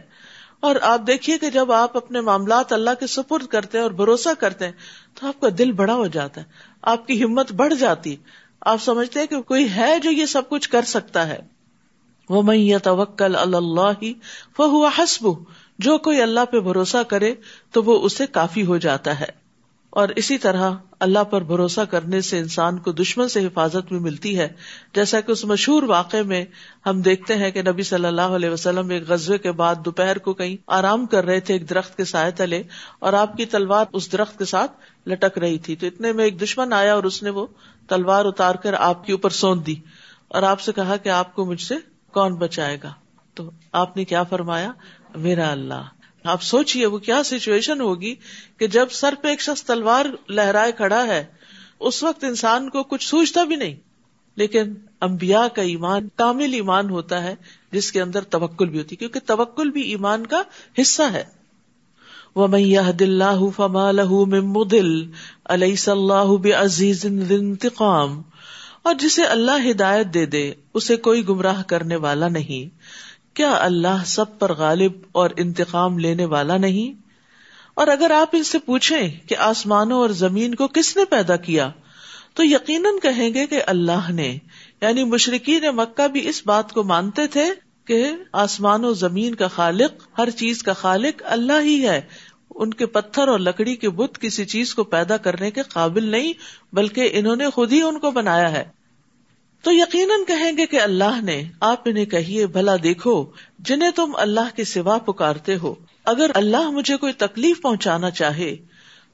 اور 0.60 0.76
آپ 0.82 1.00
دیکھیے 1.06 1.38
کہ 1.38 1.50
جب 1.50 1.72
آپ 1.72 1.96
اپنے 1.96 2.20
معاملات 2.20 2.72
اللہ 2.72 2.90
کے 3.00 3.06
سپرد 3.06 3.46
کرتے 3.46 3.78
ہیں 3.78 3.82
اور 3.82 3.90
بھروسہ 3.90 4.28
کرتے 4.38 4.64
ہیں، 4.64 4.72
تو 5.14 5.26
آپ 5.26 5.40
کا 5.40 5.48
دل 5.58 5.72
بڑا 5.72 5.94
ہو 5.94 6.06
جاتا 6.06 6.40
ہے، 6.40 6.46
آپ 6.82 7.06
کی 7.06 7.24
ہمت 7.24 7.52
بڑھ 7.52 7.74
جاتی 7.74 8.16
آپ 8.60 8.82
سمجھتے 8.82 9.20
ہیں 9.20 9.26
کہ 9.26 9.40
کوئی 9.40 9.70
ہے 9.70 9.98
جو 10.02 10.10
یہ 10.10 10.26
سب 10.26 10.48
کچھ 10.48 10.70
کر 10.70 10.82
سکتا 10.82 11.28
ہے۔ 11.28 11.38
وہ 12.28 12.42
میں 12.42 12.56
یہ 12.56 12.78
توکل 12.78 13.36
اللہ 13.36 14.04
وہ 14.58 14.70
ہوا 14.70 14.90
حسب 14.98 15.26
جو 15.78 15.98
کوئی 15.98 16.22
اللہ 16.22 16.44
پہ 16.50 16.60
بھروسہ 16.60 17.02
کرے 17.02 17.34
تو 17.70 17.82
وہ 17.82 18.02
اسے 18.02 18.26
کافی 18.26 18.66
ہو 18.66 18.76
جاتا 18.76 19.20
ہے۔ 19.20 19.39
اور 19.90 20.08
اسی 20.08 20.38
طرح 20.38 20.70
اللہ 21.00 21.24
پر 21.24 21.42
بھروسہ 21.42 21.80
کرنے 21.80 22.20
سے 22.20 22.38
انسان 22.38 22.78
کو 22.78 22.92
دشمن 22.92 23.28
سے 23.28 23.46
حفاظت 23.46 23.88
بھی 23.88 23.98
ملتی 23.98 24.38
ہے۔ 24.38 24.48
جیسا 24.94 25.20
کہ 25.20 25.32
اس 25.32 25.44
مشہور 25.44 25.82
واقعے 25.82 26.22
میں 26.22 26.44
ہم 26.86 27.00
دیکھتے 27.00 27.34
ہیں 27.34 27.50
کہ 27.50 27.62
نبی 27.62 27.82
صلی 27.82 28.06
اللہ 28.06 28.20
علیہ 28.20 28.50
وسلم 28.50 28.90
ایک 28.90 29.02
غزبے 29.08 29.38
کے 29.38 29.52
بعد 29.52 29.74
دوپہر 29.84 30.18
کو 30.18 30.32
کہیں 30.32 30.56
آرام 30.66 31.06
کر 31.06 31.24
رہے 31.24 31.40
تھے 31.40 31.54
ایک 31.54 31.70
درخت 31.70 31.96
کے 31.96 32.04
سائے 32.04 32.30
تلے 32.30 32.62
اور 32.98 33.12
آپ 33.12 33.36
کی 33.36 33.46
تلوار 33.46 33.84
اس 33.92 34.12
درخت 34.12 34.38
کے 34.38 34.44
ساتھ 34.44 34.72
لٹک 35.08 35.38
رہی 35.38 35.58
تھی۔ 35.58 35.76
تو 35.76 35.86
اتنے 35.86 36.12
میں 36.12 36.24
ایک 36.24 36.42
دشمن 36.42 36.72
آیا 36.72 36.94
اور 36.94 37.02
اس 37.02 37.22
نے 37.22 37.30
وہ 37.30 37.46
تلوار 37.88 38.24
اتار 38.24 38.54
کر 38.54 38.74
آپ 38.74 39.06
کے 39.06 39.12
اوپر 39.12 39.30
سونت 39.30 39.66
دی 39.66 39.74
اور 40.28 40.42
آپ 40.42 40.60
سے 40.60 40.72
کہا 40.72 40.96
کہ 40.96 41.08
آپ 41.08 41.34
کو 41.34 41.44
مجھ 41.44 41.62
سے 41.62 41.74
کون 42.12 42.34
بچائے 42.34 42.78
گا؟ 42.82 42.92
تو 43.34 43.50
آپ 43.72 43.96
نے 43.96 44.04
کیا 44.04 44.22
فرمایا؟ 44.22 44.72
میرا 45.16 45.52
اللہ۔ 45.52 45.99
آپ 46.24 46.42
سوچیے 46.42 46.86
وہ 46.86 46.98
کیا 46.98 47.22
سچویشن 47.22 47.80
ہوگی 47.80 48.14
کہ 48.58 48.66
جب 48.66 48.86
سر 48.90 49.14
پہ 49.22 49.28
ایک 49.28 49.40
شخص 49.40 49.64
تلوار 49.64 50.06
لہرائے 50.28 50.72
کھڑا 50.72 51.06
ہے، 51.06 51.24
اس 51.80 52.02
وقت 52.02 52.24
انسان 52.24 52.70
کو 52.70 52.82
کچھ 52.82 53.08
سوچتا 53.08 53.44
بھی 53.44 53.56
نہیں۔ 53.56 53.74
لیکن 54.36 54.74
امبیا 55.00 55.48
کا 55.48 55.62
ایمان 55.62 56.08
کامل 56.16 56.52
ایمان 56.52 56.90
ہوتا 56.90 57.22
ہے، 57.22 57.34
جس 57.72 57.92
کے 57.92 58.02
اندر 58.02 58.20
توکل 58.22 58.68
بھی 58.68 58.78
ہوتی 58.78 58.96
کیونکہ 58.96 59.20
توکل 59.26 59.70
بھی 59.70 59.82
ایمان 59.82 60.26
کا 60.26 60.42
حصہ 60.80 61.02
ہے۔ 61.12 61.24
وہ 62.34 62.46
میاں 62.46 62.92
دل 62.92 63.22
فما 63.56 63.90
لہ 63.90 64.10
مدل 64.40 65.10
علیہ 65.44 65.76
صلاح 65.76 66.62
عزیز 66.62 67.06
انتقام۔ 67.30 68.22
اور 68.82 68.94
جسے 68.94 69.24
اللہ 69.24 69.70
ہدایت 69.70 70.06
دے 70.14 70.26
دے، 70.26 70.52
اسے 70.74 70.96
کوئی 70.96 71.28
گمراہ 71.28 71.62
کرنے 71.62 71.96
والا 71.96 72.28
نہیں۔ 72.28 72.76
کیا 73.34 73.56
اللہ 73.60 74.04
سب 74.06 74.38
پر 74.38 74.52
غالب 74.52 74.92
اور 75.12 75.30
انتقام 75.36 75.98
لینے 75.98 76.24
والا 76.24 76.56
نہیں؟ 76.56 77.02
اور 77.74 77.86
اگر 77.86 78.10
آپ 78.10 78.28
ان 78.32 78.42
سے 78.42 78.58
پوچھیں 78.58 79.28
کہ 79.28 79.36
آسمانوں 79.36 79.98
اور 79.98 80.10
زمین 80.10 80.54
کو 80.54 80.68
کس 80.68 80.96
نے 80.96 81.04
پیدا 81.04 81.36
کیا، 81.36 81.70
تو 82.34 82.44
یقیناً 82.44 82.94
کہیں 83.02 83.34
گے 83.34 83.46
کہ 83.46 83.62
اللہ 83.66 84.10
نے 84.10 84.38
یعنی 84.80 85.04
مشرقین 85.04 85.76
مکہ 85.76 86.08
بھی 86.08 86.28
اس 86.28 86.42
بات 86.46 86.72
کو 86.72 86.82
مانتے 86.82 87.26
تھے 87.26 87.44
کہ 87.84 88.10
آسمان 88.32 88.84
و 88.84 88.92
زمین 88.92 89.34
کا 89.34 89.48
خالق، 89.48 90.18
ہر 90.18 90.30
چیز 90.30 90.62
کا 90.62 90.72
خالق 90.72 91.22
اللہ 91.24 91.62
ہی 91.62 91.88
ہے۔ 91.88 92.00
ان 92.54 92.74
کے 92.74 92.86
پتھر 92.86 93.28
اور 93.28 93.38
لکڑی 93.38 93.76
کے 93.76 93.90
بت 93.90 94.18
کسی 94.20 94.44
چیز 94.44 94.74
کو 94.74 94.84
پیدا 94.84 95.16
کرنے 95.16 95.50
کے 95.50 95.62
قابل 95.62 96.04
نہیں، 96.04 96.32
بلکہ 96.72 97.08
انہوں 97.12 97.36
نے 97.36 97.50
خود 97.50 97.72
ہی 97.72 97.82
ان 97.82 97.98
کو 97.98 98.10
بنایا 98.10 98.52
ہے۔ 98.52 98.79
تو 99.62 99.72
یقیناً 99.72 100.20
کہیں 100.26 100.56
گے 100.56 100.66
کہ 100.66 100.80
اللہ 100.80 101.20
نے 101.22 101.42
آپ 101.60 101.82
انہیں 101.84 102.04
کہیے، 102.04 102.46
بھلا 102.46 102.76
دیکھو، 102.82 103.26
جنہیں 103.58 103.90
تم 103.90 104.12
اللہ 104.16 104.56
کے 104.56 104.64
سوا 104.64 104.98
پکارتے 104.98 105.56
ہو۔ 105.56 105.74
اگر 106.04 106.30
اللہ 106.34 106.70
مجھے 106.70 106.96
کوئی 106.96 107.12
تکلیف 107.12 107.62
پہنچانا 107.62 108.10
چاہے، 108.10 108.56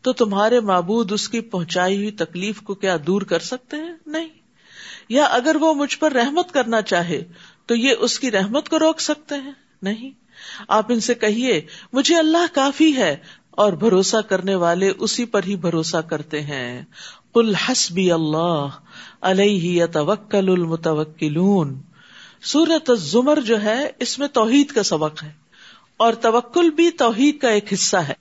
تو 0.03 0.12
تمہارے 0.12 0.61
معبود 0.61 1.12
اس 1.12 1.29
کی 1.29 1.41
پہنچائی 1.41 1.97
ہوئی 1.97 2.11
تکلیف 2.11 2.61
کو 2.61 2.75
کیا 2.75 2.97
دور 3.07 3.23
کر 3.23 3.38
سکتے 3.38 3.76
ہیں؟ 3.76 3.95
نہیں۔ 4.07 4.29
یا 5.09 5.25
اگر 5.25 5.57
وہ 5.61 5.75
مجھ 5.75 5.99
پر 5.99 6.12
رحمت 6.12 6.53
کرنا 6.53 6.83
چاہے، 6.83 7.25
تو 7.67 7.75
یہ 7.75 7.95
اس 7.99 8.19
کی 8.19 8.31
رحمت 8.31 8.69
کو 8.69 8.79
روک 8.79 9.00
سکتے 9.00 9.35
ہیں؟ 9.35 9.53
نہیں۔ 9.83 10.11
آپ 10.69 10.93
ان 10.93 11.00
سے 11.00 11.15
کہیے، 11.15 11.67
مجھے 11.93 12.17
اللہ 12.17 12.55
کافی 12.55 12.97
ہے 12.97 13.17
اور 13.50 13.73
بھروسہ 13.73 14.17
کرنے 14.17 14.55
والے 14.55 14.93
اسی 14.99 15.25
پر 15.25 15.41
ہی 15.47 15.57
بھروسہ 15.57 15.97
کرتے 15.97 16.41
ہیں۔ 16.41 16.85
کل 17.35 17.55
حسبی 17.55 18.12
اللہ۔ 18.12 18.69
علیہ 19.20 19.87
توکل 19.87 20.49
المتوکلون۔ 20.49 21.80
سورت 22.42 22.90
زمر 22.99 23.40
جو 23.40 23.62
ہے، 23.62 23.90
اس 23.99 24.18
میں 24.18 24.28
توحید 24.28 24.68
کا 24.68 24.82
سبق 24.82 25.23
ہے، 25.23 25.32
اور 25.96 26.12
توکل 26.12 26.70
بھی 26.70 26.90
توحید 26.90 27.38
کا 27.38 27.49
ایک 27.49 27.73
حصہ 27.73 27.96
ہے۔ 27.96 28.12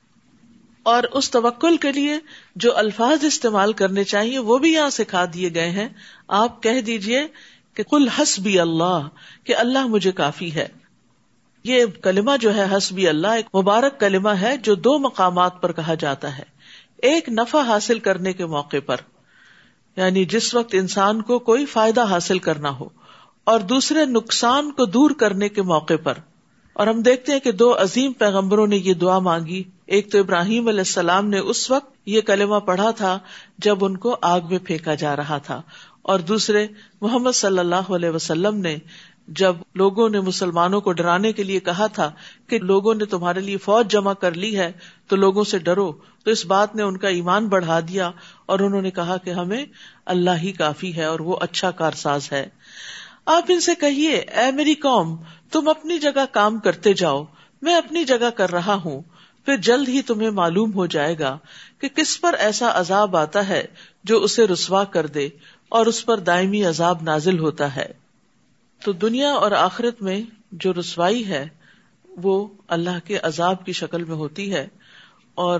اور 0.83 1.03
اس 1.03 1.31
توکل 1.31 1.77
کے 1.77 1.91
لیے 1.91 2.17
جو 2.55 2.77
الفاظ 2.77 3.25
استعمال 3.25 3.73
کرنے 3.73 4.03
چاہیے، 4.03 4.39
وہ 4.39 4.57
بھی 4.57 4.73
یہاں 4.73 4.89
سکھا 4.89 5.25
دیے 5.33 5.53
گئے 5.53 5.69
ہیں۔ 5.69 5.89
آپ 6.27 6.63
کہہ 6.63 6.81
دیجیے 6.81 7.27
کہ 7.73 7.83
کل 7.83 8.07
حسبی 8.07 8.59
اللہ، 8.59 9.07
کہ 9.43 9.55
اللہ 9.55 9.87
مجھے 9.87 10.11
کافی 10.11 10.55
ہے۔ 10.55 10.67
یہ 11.63 11.85
کلمہ 11.85 12.31
جو 12.41 12.55
ہے، 12.55 12.77
حسبی 12.77 13.07
اللہ، 13.07 13.27
ایک 13.27 13.55
مبارک 13.55 13.99
کلمہ 13.99 14.29
ہے 14.29 14.57
جو 14.57 14.75
دو 14.75 14.99
مقامات 14.99 15.61
پر 15.61 15.71
کہا 15.71 15.93
جاتا 15.93 16.37
ہے۔ 16.37 16.43
ایک 16.97 17.29
نفع 17.29 17.61
حاصل 17.61 17.99
کرنے 17.99 18.33
کے 18.33 18.45
موقع 18.45 18.77
پر۔ 18.85 18.95
یعنی 19.97 20.25
جس 20.25 20.55
وقت 20.55 20.69
انسان 20.73 21.21
کو 21.21 21.39
کوئی 21.39 21.65
فائدہ 21.65 22.03
حاصل 22.03 22.39
کرنا 22.39 22.69
ہو 22.69 22.89
اور 23.43 23.59
دوسرے 23.59 24.05
نقصان 24.05 24.71
کو 24.71 24.85
دور 24.85 25.11
کرنے 25.11 25.49
کے 25.49 25.61
موقع 25.61 25.93
پر۔ 26.03 26.13
اور 26.73 26.87
ہم 26.87 27.01
دیکھتے 27.01 27.31
ہیں 27.31 27.39
کہ 27.39 27.51
دو 27.51 27.81
عظیم 27.81 28.13
پیغمبروں 28.13 28.67
نے 28.67 28.77
یہ 28.77 28.93
دعا 28.93 29.19
مانگی۔ 29.19 29.63
ایک 29.85 30.11
تو 30.11 30.19
ابراہیم 30.19 30.67
علیہ 30.67 30.79
السلام 30.79 31.29
نے 31.29 31.39
اس 31.39 31.71
وقت 31.71 31.95
یہ 32.05 32.21
کلمہ 32.21 32.55
پڑھا 32.55 32.91
تھا 32.91 33.19
جب 33.57 33.85
ان 33.85 33.97
کو 33.97 34.17
آگ 34.21 34.41
میں 34.49 34.59
پھینکا 34.63 34.95
جا 34.95 35.15
رہا 35.15 35.37
تھا۔ 35.37 35.61
اور 36.01 36.19
دوسرے 36.19 36.67
محمد 37.01 37.31
صلی 37.31 37.59
اللہ 37.59 37.75
علیہ 37.75 38.09
وسلم 38.09 38.55
نے 38.55 38.77
جب 39.27 39.55
لوگوں 39.75 40.09
نے 40.09 40.19
مسلمانوں 40.19 40.81
کو 40.81 40.91
ڈرانے 40.91 41.33
کے 41.33 41.43
لیے 41.43 41.59
کہا 41.59 41.87
تھا 41.87 42.11
کہ 42.47 42.59
لوگوں 42.59 42.95
نے 42.95 43.05
تمہارے 43.05 43.39
لیے 43.39 43.57
فوج 43.57 43.91
جمع 43.91 44.13
کر 44.13 44.31
لی 44.31 44.57
ہے 44.57 44.71
تو 45.07 45.15
لوگوں 45.15 45.43
سے 45.43 45.59
ڈرو، 45.59 45.91
تو 46.23 46.31
اس 46.31 46.45
بات 46.45 46.75
نے 46.75 46.83
ان 46.83 46.97
کا 46.97 47.07
ایمان 47.07 47.47
بڑھا 47.47 47.79
دیا 47.79 48.11
اور 48.45 48.59
انہوں 48.59 48.81
نے 48.81 48.91
کہا 48.91 49.17
کہ 49.17 49.29
ہمیں 49.29 49.65
اللہ 50.05 50.37
ہی 50.43 50.51
کافی 50.51 50.95
ہے 50.95 51.03
اور 51.03 51.19
وہ 51.19 51.37
اچھا 51.41 51.71
کارساز 51.71 52.31
ہے۔ 52.31 52.49
آپ 53.25 53.43
ان 53.47 53.59
سے 53.59 53.75
کہیے، 53.75 54.11
اے 54.11 54.51
میری 54.51 54.73
قوم، 54.73 55.15
تم 55.51 55.67
اپنی 55.67 55.99
جگہ 55.99 56.25
کام 56.31 56.59
کرتے 56.59 56.93
جاؤ، 56.93 57.23
میں 57.61 57.75
اپنی 57.75 58.03
جگہ 58.03 58.29
کر 58.29 58.51
رہا 58.51 58.73
ہوں، 58.73 59.01
پھر 59.45 59.57
جلد 59.57 59.89
ہی 59.89 60.01
تمہیں 60.01 60.29
معلوم 60.29 60.73
ہو 60.73 60.85
جائے 60.85 61.19
گا 61.19 61.37
کہ 61.79 61.87
کس 61.87 62.21
پر 62.21 62.33
ایسا 62.33 62.71
عذاب 62.73 63.17
آتا 63.17 63.47
ہے 63.47 63.63
جو 64.03 64.23
اسے 64.23 64.47
رسوا 64.47 64.83
کر 64.83 65.07
دے 65.07 65.29
اور 65.69 65.85
اس 65.85 66.05
پر 66.05 66.17
دائمی 66.17 66.65
عذاب 66.65 67.01
نازل 67.01 67.39
ہوتا 67.39 67.75
ہے۔ 67.75 68.04
تو 68.83 68.91
دنیا 68.91 69.29
اور 69.29 69.51
آخرت 69.51 70.01
میں 70.01 70.21
جو 70.51 70.73
رسوائی 70.73 71.27
ہے، 71.27 71.47
وہ 72.07 72.47
اللہ 72.67 73.05
کے 73.05 73.17
عذاب 73.17 73.65
کی 73.65 73.71
شکل 73.71 74.03
میں 74.03 74.15
ہوتی 74.15 74.53
ہے۔ 74.53 74.67
اور 75.35 75.59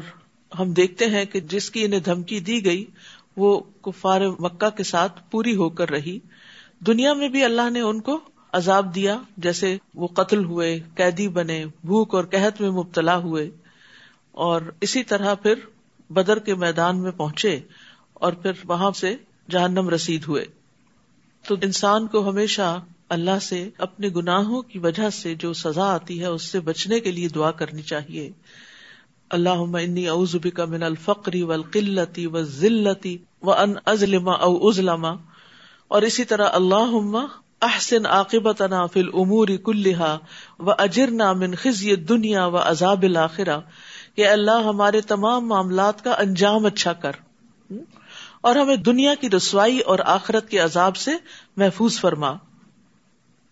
ہم 0.60 0.74
دیکھتے 0.74 1.06
ہیں 1.06 1.26
کہ 1.26 1.40
جس 1.40 1.72
کی 1.72 1.86
انہیں 1.86 2.00
دھمکی 2.00 2.40
دی 2.40 2.66
گئی، 2.66 2.86
وہ 3.38 3.62
کفار 3.82 4.22
مکہ 4.40 4.70
کے 4.70 4.84
ساتھ 4.84 5.32
پوری 5.32 5.56
ہو 5.56 5.70
کر 5.70 5.90
رہی۔ 5.90 6.20
دنیا 6.80 7.14
میں 7.14 7.30
بھی 7.30 7.44
اللہ 7.44 7.70
نے 7.70 7.82
ان 7.82 8.02
کو 8.02 8.20
عذاب 8.52 8.96
دیا، 8.96 9.22
جیسے 9.38 9.78
وہ 9.96 10.08
قتل 10.08 10.46
ہوئے، 10.46 10.80
قیدی 10.96 11.28
بنے، 11.28 11.66
بھوک 11.66 12.16
اور 12.16 12.24
قحط 12.24 12.62
میں 12.62 12.70
مبتلا 12.70 13.18
ہوئے۔ 13.18 13.50
اور 14.32 14.62
اسی 14.82 15.04
طرح 15.04 15.34
پھر 15.34 15.54
بدر 16.10 16.40
کے 16.40 16.56
میدان 16.56 17.02
میں 17.02 17.12
پہنچے 17.12 17.60
اور 18.14 18.34
پھر 18.34 18.52
وہاں 18.64 18.92
سے 18.92 19.16
جہنم 19.50 19.90
رسید 19.90 20.24
ہوئے۔ 20.28 20.46
تو 21.48 21.56
انسان 21.62 22.08
کو 22.08 22.30
ہمیشہ 22.30 22.84
اللہ 23.10 23.40
سے 23.42 23.70
اپنے 23.78 24.10
گناہوں 24.16 24.62
کی 24.62 24.80
وجہ 24.80 25.10
سے 25.10 25.36
جو 25.36 25.54
سزا 25.54 25.94
آتی 25.94 26.22
ہے 26.22 26.26
اس 26.26 26.42
سے 26.42 26.60
بچنے 26.60 27.00
کے 27.00 27.12
لیے 27.12 27.28
دعا 27.28 27.52
کرنی 27.52 27.82
چاہیے۔ 27.82 28.32
اللہ 29.30 29.50
انی 29.50 30.08
اعوذ 30.08 30.36
بک 30.36 30.60
من 30.60 30.84
الفقری 30.84 31.42
و 31.42 31.52
القلتی 31.52 32.26
و 32.26 32.42
ذلتی 32.42 33.18
و 33.42 33.54
ان 33.54 33.74
ازلم 33.86 34.30
او 34.30 34.68
ازلم۔ 34.68 35.06
اور 35.88 36.02
اسی 36.02 36.24
طرح 36.24 36.50
اللہ 36.54 37.26
احسن 37.62 38.06
عاقبتنا 38.06 38.86
فی 38.86 39.00
الامور 39.00 39.48
کلها 39.48 40.18
و 40.60 40.72
اجرنا 40.72 41.34
من 41.34 41.56
خزی 41.56 41.96
دنیا 41.96 42.46
و 42.46 42.58
عذاب 42.58 43.04
الاخرہ۔ 43.04 43.60
کہ 44.16 44.28
اللہ، 44.28 44.64
ہمارے 44.66 45.02
تمام 45.02 45.48
معاملات 45.48 46.04
کا 46.04 46.12
انجام 46.12 46.66
اچھا 46.66 46.94
کر۔ 46.94 47.12
اور 48.42 48.56
ہمیں 48.56 48.76
دنیا 48.76 49.16
کی 49.16 49.30
رسوائی 49.30 49.80
اور 49.80 50.00
آخرت 50.06 50.50
کے 50.50 50.60
عذاب 50.60 50.96
سے 50.96 51.12
محفوظ 51.58 52.00
فرما۔ 52.00 52.34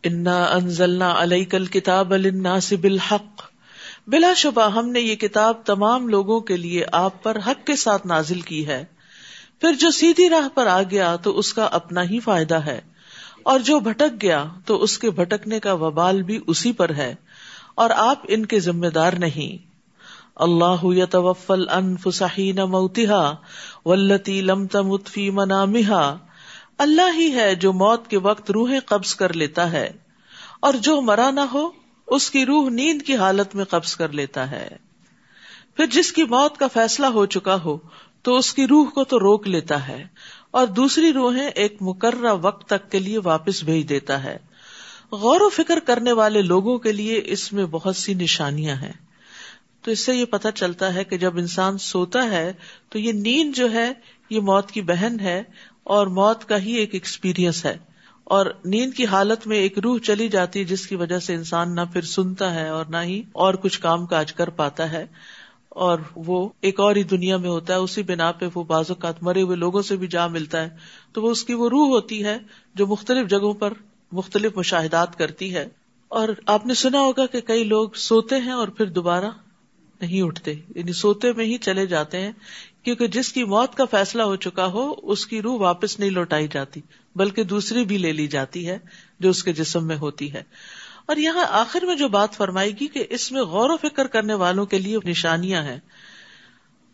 انا 0.04 0.44
انزلنا 0.44 1.16
علیہ 1.18 1.46
کل 1.46 1.66
کتاب 1.66 2.14
بالحق۔ 2.82 3.42
بلا 4.08 4.34
شبہ، 4.34 4.70
ہم 4.70 4.90
نے 4.90 5.00
یہ 5.00 5.16
کتاب 5.16 5.66
تمام 5.66 6.08
لوگوں 6.08 6.40
کے 6.40 6.58
لیے 6.58 6.86
آپ 6.92 7.24
پر 7.24 7.38
حق 7.48 7.68
کے 7.68 7.76
ساتھ 7.76 8.08
نازل 8.08 8.42
کی 8.42 8.68
ہے۔ 8.68 8.86
پھر 9.62 9.74
جو 9.74 9.92
سیدھی 9.92 10.30
راہ 10.30 10.50
پر 10.56 10.68
آ 10.68 10.82
گیا 10.92 11.16
تو 11.16 11.40
اس 11.40 11.54
کا 11.54 11.66
اپنا 11.66 12.04
ہی 12.04 12.20
فائدہ 12.20 12.56
ہے۔ 12.56 12.82
اور 13.44 13.60
جو 13.60 13.80
بھٹک 13.80 14.22
گیا 14.22 14.46
تو 14.66 14.84
اس 14.84 14.98
کے 14.98 15.10
بھٹکنے 15.10 15.60
کا 15.60 15.74
وبال 15.74 16.22
بھی 16.22 16.40
اسی 16.48 16.72
پر 16.72 16.90
ہے۔ 16.90 17.16
اور 17.76 17.90
آپ 17.90 18.18
ان 18.28 18.46
کے 18.46 18.60
ذمہ 18.60 18.88
دار 18.88 19.14
نہیں۔ 19.14 19.74
اللہ 20.36 20.84
یتوفل 20.84 21.70
انفسحین 21.70 22.56
موتها 22.56 23.36
والتی 23.86 24.42
لم 24.42 24.68
تمت 24.68 25.08
فی 25.08 25.30
منامها 25.30 26.18
اللہ 26.80 27.18
ہی 27.18 27.34
ہے 27.34 27.54
جو 27.56 27.74
موت 27.74 28.08
کے 28.08 28.18
وقت 28.20 28.52
روحیں 28.52 28.80
قبض 28.86 29.16
کر 29.16 29.34
لیتا 29.34 29.72
ہے، 29.72 29.90
اور 30.60 30.74
جو 30.74 31.02
مرا 31.02 31.30
نہ 31.32 31.46
ہو، 31.54 31.70
اس 32.08 32.30
کی 32.32 32.46
روح 32.46 32.70
نیند 32.70 33.02
کی 33.02 33.16
حالت 33.16 33.56
میں 33.56 33.66
قبض 33.66 33.96
کر 33.96 34.12
لیتا 34.12 34.50
ہے۔ 34.52 34.68
پھر 35.76 35.86
جس 35.86 36.12
کی 36.12 36.24
موت 36.30 36.58
کا 36.58 36.68
فیصلہ 36.74 37.06
ہو 37.06 37.26
چکا 37.26 37.56
ہو، 37.64 37.78
تو 38.22 38.36
اس 38.36 38.54
کی 38.54 38.68
روح 38.68 38.90
کو 38.90 39.04
تو 39.04 39.20
روک 39.20 39.48
لیتا 39.48 39.88
ہے، 39.88 40.04
اور 40.52 40.68
دوسری 40.68 41.14
روحیں 41.14 41.48
ایک 41.48 41.78
مقررہ 41.82 42.34
وقت 42.42 42.68
تک 42.68 42.90
کے 42.92 43.00
لیے 43.00 43.18
واپس 43.24 43.64
بھیج 43.64 43.88
دیتا 43.90 44.24
ہے۔ 44.24 44.38
غور 45.12 45.42
و 45.42 45.50
فکر 45.50 45.80
کرنے 45.80 46.12
والے 46.12 46.42
لوگوں 46.42 46.78
کے 46.78 46.92
لیے 46.92 47.22
اس 47.26 47.52
میں 47.54 47.66
بہت 47.66 47.96
سی 47.96 48.14
نشانیاں 48.14 48.76
ہیں۔ 48.76 48.92
تو 49.82 49.92
اس 49.92 50.06
سے 50.06 50.16
یہ 50.16 50.26
پتا 50.26 50.52
چلتا 50.52 50.94
ہے 50.94 51.04
کہ 51.04 51.18
جب 51.18 51.38
انسان 51.38 51.78
سوتا 51.78 52.24
ہے، 52.30 52.52
تو 52.90 53.00
یہ 53.00 53.12
نیند 53.12 53.56
جو 53.56 53.72
ہے، 53.72 53.92
یہ 54.30 54.40
موت 54.42 54.72
کی 54.72 54.82
بہن 54.82 55.20
ہے 55.20 55.42
اور 55.84 56.08
موت 56.08 56.46
کا 56.46 56.58
ہی 56.62 56.72
ایک 56.72 56.94
ایکسپیرئنس 56.94 57.66
ہے۔ 57.66 57.78
اور 58.24 58.46
نیند 58.66 58.94
کی 58.94 59.06
حالت 59.06 59.48
میں 59.48 59.58
ایک 59.58 59.80
روح 59.80 60.00
چلی 60.00 60.28
جاتی 60.28 60.60
ہے 60.60 60.64
جس 60.64 60.88
کی 60.88 60.96
وجہ 60.96 61.20
سے 61.20 61.36
انسان 61.36 61.76
نہ 61.76 61.82
پھر 61.94 62.02
سنتا 62.02 62.56
ہے 62.56 62.70
اور 62.70 62.86
نہ 62.86 62.98
ہی 62.98 63.22
اور 63.32 63.54
کچھ 63.54 63.82
کام 63.82 64.06
کاج 64.06 64.34
کر 64.34 64.50
پاتا 64.50 64.92
ہے۔ 64.92 65.06
اور 65.70 66.00
وہ 66.16 66.50
ایک 66.62 66.80
اور 66.80 66.96
ہی 66.96 67.04
دنیا 67.04 67.38
میں 67.38 67.50
ہوتا 67.50 67.74
ہے، 67.74 67.78
اسی 67.78 68.04
بنا 68.04 68.32
پہ 68.32 68.46
وہ 68.56 68.64
بعض 68.64 68.86
اوقات 68.90 69.24
مرے 69.24 69.42
ہوئے 69.42 69.56
لوگوں 69.56 69.82
سے 69.82 69.96
بھی 69.96 70.08
جا 70.08 70.28
ملتا 70.28 70.62
ہے۔ 70.62 70.70
تو 71.14 71.22
وہ 71.22 71.32
اس 71.32 71.44
کی 71.44 71.54
وہ 71.54 71.70
روح 71.70 71.88
ہوتی 71.88 72.24
ہے 72.24 72.38
جو 72.76 72.88
مختلف 72.88 73.30
جگہوں 73.30 73.54
پر 73.54 73.74
مختلف 74.12 74.58
مشاہدات 74.58 75.18
کرتی 75.18 75.56
ہے۔ 75.56 75.68
اور 76.08 76.28
آپ 76.46 76.66
نے 76.66 76.74
سنا 76.74 77.00
ہوگا 77.00 77.26
کہ 77.26 77.42
کئی 77.42 77.64
لوگ 77.64 77.90
سوتے 77.96 78.36
ہیں 78.36 78.52
اور 78.52 78.68
پھر 78.68 78.86
دوبارہ 78.86 79.26
نہیں 80.02 80.22
اٹھتے 80.22 80.54
یعنی 80.76 80.94
سوتے 80.94 81.34
میں 81.34 81.46
ہی 81.46 81.58
چلے 81.58 81.86
جاتے 81.86 82.20
ہیں۔ 82.22 82.32
کیونکہ 82.84 83.08
جس 83.08 83.34
کی 83.34 83.44
موت 83.44 83.76
کا 83.76 83.86
فیصلہ 83.86 84.24
ہو 84.24 84.36
چکا 84.36 84.66
ہو، 84.66 84.94
اس 85.04 85.26
کی 85.26 85.42
روح 85.42 85.60
واپس 85.60 86.00
نہیں 86.00 86.10
لوٹائی 86.10 86.48
جاتی، 86.52 86.82
بلکہ 87.16 87.44
دوسری 87.44 87.86
بھی 87.86 87.98
لے 87.98 88.12
لی 88.12 88.28
جاتی 88.28 88.70
ہے 88.70 88.80
جو 89.20 89.30
اس 89.30 89.44
کے 89.44 89.54
جسم 89.54 89.88
میں 89.88 89.96
ہوتی 89.96 90.34
ہے۔ 90.34 90.44
اور 91.06 91.16
یہاں 91.16 91.46
آخر 91.50 91.86
میں 91.86 91.96
جو 91.96 92.08
بات 92.08 92.34
فرمائی 92.34 92.80
گی 92.80 92.88
کہ 92.88 93.06
اس 93.10 93.32
میں 93.32 93.42
غور 93.42 93.70
و 93.70 93.78
فکر 93.78 94.08
کرنے 94.08 94.34
والوں 94.34 94.66
کے 94.66 94.80
لیے 94.80 94.98
نشانیاں 95.06 95.64
ہیں۔ 95.64 95.80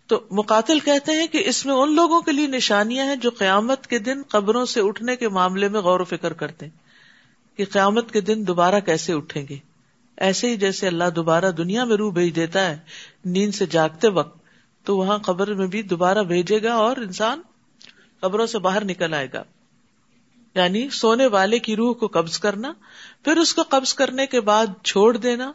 تو 0.08 0.28
مقاتل 0.32 0.80
کہتے 0.80 1.12
ہیں 1.12 1.28
کہ 1.28 1.44
اس 1.46 1.66
میں 1.66 1.74
ان 1.74 1.96
لوگوں 1.96 2.22
کے 2.22 2.32
لیے 2.32 2.48
نشانیاں 2.48 3.06
ہیں 3.06 3.16
جو 3.16 3.30
قیامت 3.30 3.88
کے 3.88 4.00
دن 4.00 4.22
قبروں 4.28 4.66
سے 4.66 4.82
اٹھنے 4.82 5.16
کے 5.16 5.30
معاملے 5.30 5.68
میں 5.68 5.82
غور 5.82 6.00
و 6.00 6.04
فکر 6.04 6.34
کرتے 6.34 6.66
ہیں۔ 6.66 6.78
کہ 7.58 7.66
قیامت 7.72 8.12
کے 8.12 8.22
دن 8.22 8.48
دوبارہ 8.48 8.80
کیسے 8.80 9.14
اٹھیں 9.14 9.46
گے؟ 9.50 9.58
ایسے 10.18 10.50
ہی 10.50 10.58
جیسے 10.58 10.88
اللہ 10.88 11.04
دوبارہ 11.16 11.52
دنیا 11.52 11.84
میں 11.84 11.98
روح 11.98 12.14
بھیج 12.14 12.36
دیتا 12.36 12.70
ہے، 12.70 12.78
نیند 13.26 13.54
سے 13.54 13.66
جاگتے 13.66 14.08
وقت 14.08 14.39
تو 14.90 14.98
وہاں 14.98 15.18
قبر 15.18 15.54
میں 15.54 15.68
بھی 15.68 15.82
دوبارہ 15.82 16.24
بھیجے 16.24 16.64
گا 16.64 16.74
اور 16.74 16.98
انسان 16.98 17.42
قبروں 18.20 18.46
سے 18.46 18.60
باہر 18.60 18.86
نکل 18.86 19.14
آئے 19.14 19.28
گا۔ 19.34 19.44
یعنی 20.56 20.90
سونے 20.90 21.26
والے 21.26 21.60
کی 21.60 21.76
روح 21.76 21.94
کو 21.94 22.08
قبض 22.08 22.40
کرنا، 22.40 22.74
پھر 23.24 23.38
اس 23.38 23.54
کو 23.54 23.62
قبض 23.70 23.94
کرنے 23.94 24.26
کے 24.26 24.42
بعد 24.42 24.66
چھوڑ 24.84 25.18
دینا، 25.18 25.52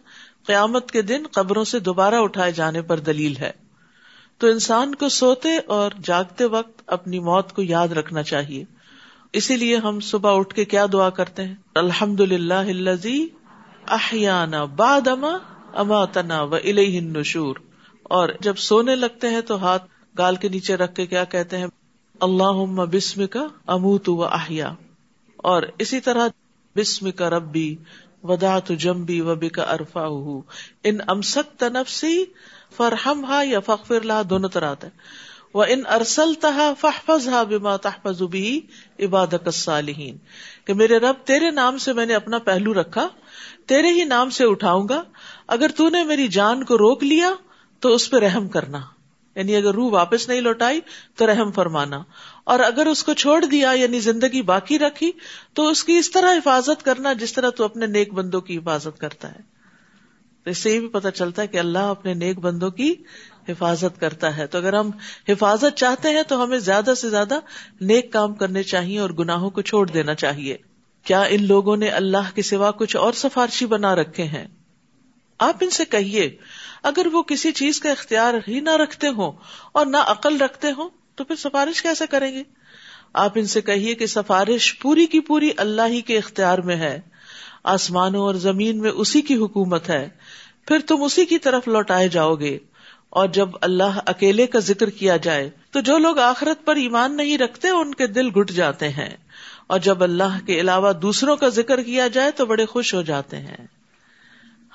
قیامت 0.46 0.90
کے 0.90 1.02
دن 1.02 1.22
قبروں 1.32 1.64
سے 1.64 1.78
دوبارہ 1.78 2.14
اٹھائے 2.14 2.52
جانے 2.52 2.82
پر 2.82 3.00
دلیل 3.00 3.36
ہے۔ 3.36 3.50
تو 4.38 4.46
انسان 4.46 4.94
کو 4.94 5.08
سوتے 5.08 5.58
اور 5.66 5.90
جاگتے 6.04 6.44
وقت 6.44 6.82
اپنی 6.86 7.18
موت 7.18 7.52
کو 7.52 7.62
یاد 7.62 7.88
رکھنا 7.88 8.22
چاہیے۔ 8.22 8.64
اسی 9.32 9.56
لیے 9.56 9.76
ہم 9.76 10.00
صبح 10.00 10.38
اٹھ 10.38 10.54
کے 10.54 10.64
کیا 10.64 10.86
دعا 10.92 11.10
کرتے 11.10 11.44
ہیں؟ 11.44 11.54
الحمد 11.74 12.20
للہ 12.20 12.94
احیانا 13.88 14.64
باد 14.64 15.08
اما 15.08 15.38
اما 15.74 16.04
تنا 16.04 16.42
و 16.42 16.54
الشور 16.54 17.56
اور 18.04 18.28
جب 18.40 18.56
سونے 18.56 18.96
لگتے 18.96 19.28
ہیں 19.28 19.40
تو 19.40 19.56
ہاتھ 19.56 19.84
گال 20.18 20.36
کے 20.36 20.48
نیچے 20.48 20.76
رکھ 20.76 20.94
کے 20.94 21.06
کیا 21.06 21.24
کہتے 21.24 21.58
ہیں؟ 21.58 21.66
اللہ 22.20 22.74
بسم 22.76 23.26
کا 23.26 23.46
اموت 23.66 24.08
و 24.08 24.24
احیا۔ 24.24 24.74
اور 25.36 25.62
اسی 25.78 26.00
طرح 26.00 26.28
بسم 26.76 27.10
کا 27.10 27.30
ربی 27.30 27.76
ودا 28.22 28.58
تو 28.58 28.74
جمبی 28.74 29.20
و 29.20 29.34
بکا 29.34 29.62
ارفا 29.62 30.06
ان 30.84 30.98
امسک 31.06 31.60
تنفسی 31.60 32.24
فرحم 32.76 33.24
ہا 33.24 33.42
یا 33.44 33.60
فخر 33.60 34.00
لا 34.00 34.22
دونوں 34.30 34.48
طرح 34.48 34.70
آتا 34.70 34.86
ہے 34.86 34.92
وہ 35.54 35.64
ان 35.68 35.82
ارسل 35.86 36.34
تہا 36.34 36.72
فحفظ 36.80 37.28
ہا 37.28 37.42
بما 37.42 37.76
تحفظ 37.76 38.22
بھی 38.22 38.60
عبادت 39.00 39.46
الصالحین 39.46 40.16
کہ 40.64 40.74
میرے 40.74 40.98
رب، 40.98 41.14
تیرے 41.24 41.50
نام 41.50 41.78
سے 41.78 41.92
میں 41.92 42.06
نے 42.06 42.14
اپنا 42.14 42.38
پہلو 42.38 42.74
رکھا، 42.74 43.08
تیرے 43.66 43.88
ہی 43.88 44.04
نام 44.04 44.30
سے 44.30 44.44
اٹھاؤں 44.44 44.88
گا۔ 44.88 45.02
اگر 45.46 45.68
تو 45.68 45.88
نے 45.88 46.04
میری 46.04 46.28
جان 46.28 46.64
کو 46.64 46.78
روک 46.78 47.04
لیا 47.04 47.34
تو 47.84 47.94
اس 47.94 48.10
پہ 48.10 48.16
رحم 48.16 48.48
کرنا۔ 48.48 48.80
یعنی 49.36 49.56
اگر 49.56 49.74
روح 49.74 49.90
واپس 49.90 50.28
نہیں 50.28 50.40
لوٹائی 50.40 50.80
تو 51.16 51.26
رحم 51.26 51.52
فرمانا۔ 51.52 52.02
اور 52.44 52.58
اگر 52.58 52.86
اس 52.86 53.04
کو 53.04 53.14
چھوڑ 53.14 53.44
دیا 53.44 53.70
یعنی 53.70 54.00
زندگی 54.00 54.42
باقی 54.42 54.78
رکھی، 54.78 55.12
تو 55.52 55.68
اس 55.68 55.84
کی 55.84 55.96
اس 55.96 56.10
طرح 56.10 56.34
حفاظت 56.34 56.82
کرنا 56.82 57.12
جس 57.12 57.32
طرح 57.32 57.50
تو 57.50 57.64
اپنے 57.64 57.86
نیک 57.86 58.12
بندوں 58.12 58.40
کی 58.40 58.58
حفاظت 58.58 58.98
کرتا 58.98 59.32
ہے۔ 59.32 59.38
تو 60.44 60.50
اس 60.50 60.58
سے 60.58 60.70
یہ 60.70 60.80
بھی 60.80 60.88
پتا 60.88 61.10
چلتا 61.10 61.42
ہے 61.42 61.46
کہ 61.46 61.58
اللہ 61.58 61.78
اپنے 61.78 62.14
نیک 62.14 62.38
بندوں 62.38 62.70
کی 62.70 62.94
حفاظت 63.48 64.00
کرتا 64.00 64.36
ہے۔ 64.36 64.46
تو 64.46 64.58
اگر 64.58 64.72
ہم 64.72 64.90
حفاظت 65.28 65.76
چاہتے 65.76 66.10
ہیں 66.10 66.22
تو 66.28 66.44
ہمیں 66.44 66.58
زیادہ 66.58 66.94
سے 66.96 67.10
زیادہ 67.10 67.38
نیک 67.80 68.12
کام 68.12 68.34
کرنے 68.34 68.62
چاہیے 68.62 68.98
اور 68.98 69.10
گناہوں 69.10 69.50
کو 69.50 69.62
چھوڑ 69.62 69.90
دینا 69.90 70.14
چاہیے۔ 70.14 70.56
کیا 71.04 71.22
ان 71.22 71.46
لوگوں 71.46 71.76
نے 71.76 71.88
اللہ 71.88 72.34
کے 72.34 72.42
سوا 72.42 72.70
کچھ 72.70 72.96
اور 72.96 73.12
سفارشی 73.12 73.66
بنا 73.66 73.94
رکھے 73.94 74.24
ہیں؟ 74.24 74.46
آپ 75.38 75.56
ان 75.60 75.70
سے 75.70 75.84
کہیے، 75.84 76.36
اگر 76.82 77.06
وہ 77.06 77.22
کسی 77.22 77.52
چیز 77.52 77.80
کا 77.80 77.90
اختیار 77.90 78.34
ہی 78.48 78.60
نہ 78.60 78.70
رکھتے 78.70 79.08
ہوں 79.08 79.32
اور 79.72 79.86
نہ 79.86 79.96
عقل 79.96 80.36
رکھتے 80.36 80.70
ہوں، 80.70 80.88
تو 81.14 81.24
پھر 81.24 81.36
سفارش 81.36 81.82
کیسے 81.82 82.04
کریں 82.10 82.34
گے؟ 82.34 82.42
آپ 83.14 83.32
ان 83.34 83.46
سے 83.46 83.60
کہیے 83.60 83.94
کہ 83.94 84.06
سفارش 84.06 84.78
پوری 84.78 85.06
کی 85.06 85.20
پوری 85.20 85.50
اللہ 85.56 85.82
ہی 85.88 86.00
کے 86.00 86.18
اختیار 86.18 86.58
میں 86.58 86.76
ہے، 86.76 87.00
آسمانوں 87.64 88.20
اور 88.20 88.34
زمین 88.34 88.78
میں 88.78 88.90
اسی 88.90 89.20
کی 89.20 89.34
حکومت 89.34 89.90
ہے، 89.90 90.08
پھر 90.68 90.78
تم 90.78 91.02
اسی 91.02 91.24
کی 91.24 91.38
طرف 91.38 91.68
لوٹائے 91.68 92.08
جاؤ 92.08 92.34
گے۔ 92.34 92.58
اور 93.10 93.28
جب 93.28 93.48
اللہ 93.60 94.00
اکیلے 94.06 94.46
کا 94.46 94.58
ذکر 94.58 94.90
کیا 94.90 95.16
جائے، 95.16 95.50
تو 95.70 95.80
جو 95.80 95.98
لوگ 95.98 96.18
آخرت 96.18 96.64
پر 96.64 96.76
ایمان 96.76 97.16
نہیں 97.16 97.38
رکھتے، 97.38 97.68
ان 97.68 97.94
کے 97.94 98.06
دل 98.06 98.28
گٹ 98.28 98.50
جاتے 98.50 98.88
ہیں۔ 98.88 99.16
اور 99.66 99.78
جب 99.78 100.02
اللہ 100.02 100.46
کے 100.46 100.60
علاوہ 100.60 100.92
دوسروں 100.92 101.36
کا 101.36 101.48
ذکر 101.48 101.82
کیا 101.82 102.08
جائے، 102.08 102.30
تو 102.30 102.46
بڑے 102.46 102.66
خوش 102.66 102.94
ہو 102.94 103.02
جاتے 103.02 103.36
ہیں۔ 103.36 103.66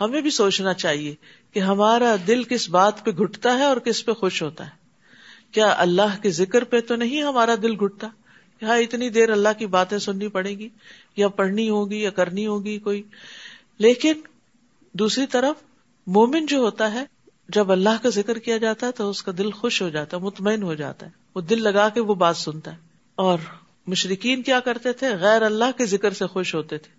ہمیں 0.01 0.21
بھی 0.21 0.29
سوچنا 0.29 0.73
چاہیے 0.73 1.15
کہ 1.53 1.59
ہمارا 1.59 2.15
دل 2.27 2.43
کس 2.43 2.69
بات 2.69 3.05
پہ 3.05 3.11
گھٹتا 3.11 3.57
ہے 3.57 3.63
اور 3.63 3.77
کس 3.77 4.05
پہ 4.05 4.11
خوش 4.11 4.43
ہوتا 4.43 4.65
ہے۔ 4.65 4.79
کیا 5.51 5.75
اللہ 5.77 6.21
کے 6.21 6.31
ذکر 6.31 6.63
پہ 6.63 6.81
تو 6.81 6.95
نہیں 6.95 7.23
ہمارا 7.23 7.55
دل 7.61 7.73
گھٹتا؟ 7.73 8.07
ہاں 8.63 8.77
اتنی 8.77 9.09
دیر 9.09 9.29
اللہ 9.29 9.49
کی 9.57 9.65
باتیں 9.65 9.97
سننی 9.97 10.27
پڑے 10.27 10.49
گی؟ 10.49 10.69
یا 11.17 11.27
پڑھنی 11.27 11.69
ہوگی 11.69 12.01
یا 12.01 12.09
کرنی 12.09 12.47
ہوگی 12.47 12.79
کوئی؟ 12.79 13.03
لیکن 13.77 14.13
دوسری 14.93 15.25
طرف 15.27 15.55
مومن 16.07 16.45
جو 16.45 16.57
ہوتا 16.57 16.93
ہے، 16.93 17.05
جب 17.49 17.71
اللہ 17.71 18.03
کا 18.03 18.09
ذکر 18.09 18.39
کیا 18.39 18.57
جاتا 18.57 18.87
ہے 18.87 18.91
تو 18.91 19.09
اس 19.09 19.23
کا 19.23 19.31
دل 19.37 19.51
خوش 19.51 19.81
ہو 19.81 19.89
جاتا 19.89 20.17
ہے، 20.17 20.21
مطمئن 20.21 20.63
ہو 20.63 20.73
جاتا 20.73 21.05
ہے۔ 21.05 21.11
وہ 21.35 21.41
دل 21.41 21.61
لگا 21.63 21.89
کے 21.89 21.99
وہ 21.99 22.15
بات 22.15 22.37
سنتا 22.37 22.71
ہے۔ 22.71 22.77
اور 23.15 23.37
مشرقین 23.87 24.41
کیا 24.43 24.59
کرتے 24.59 24.93
تھے؟ 24.93 25.15
غیر 25.15 25.41
اللہ 25.41 25.77
کے 25.77 25.85
ذکر 25.85 26.13
سے 26.13 26.27
خوش 26.27 26.55
ہوتے 26.55 26.77
تھے۔ 26.77 26.98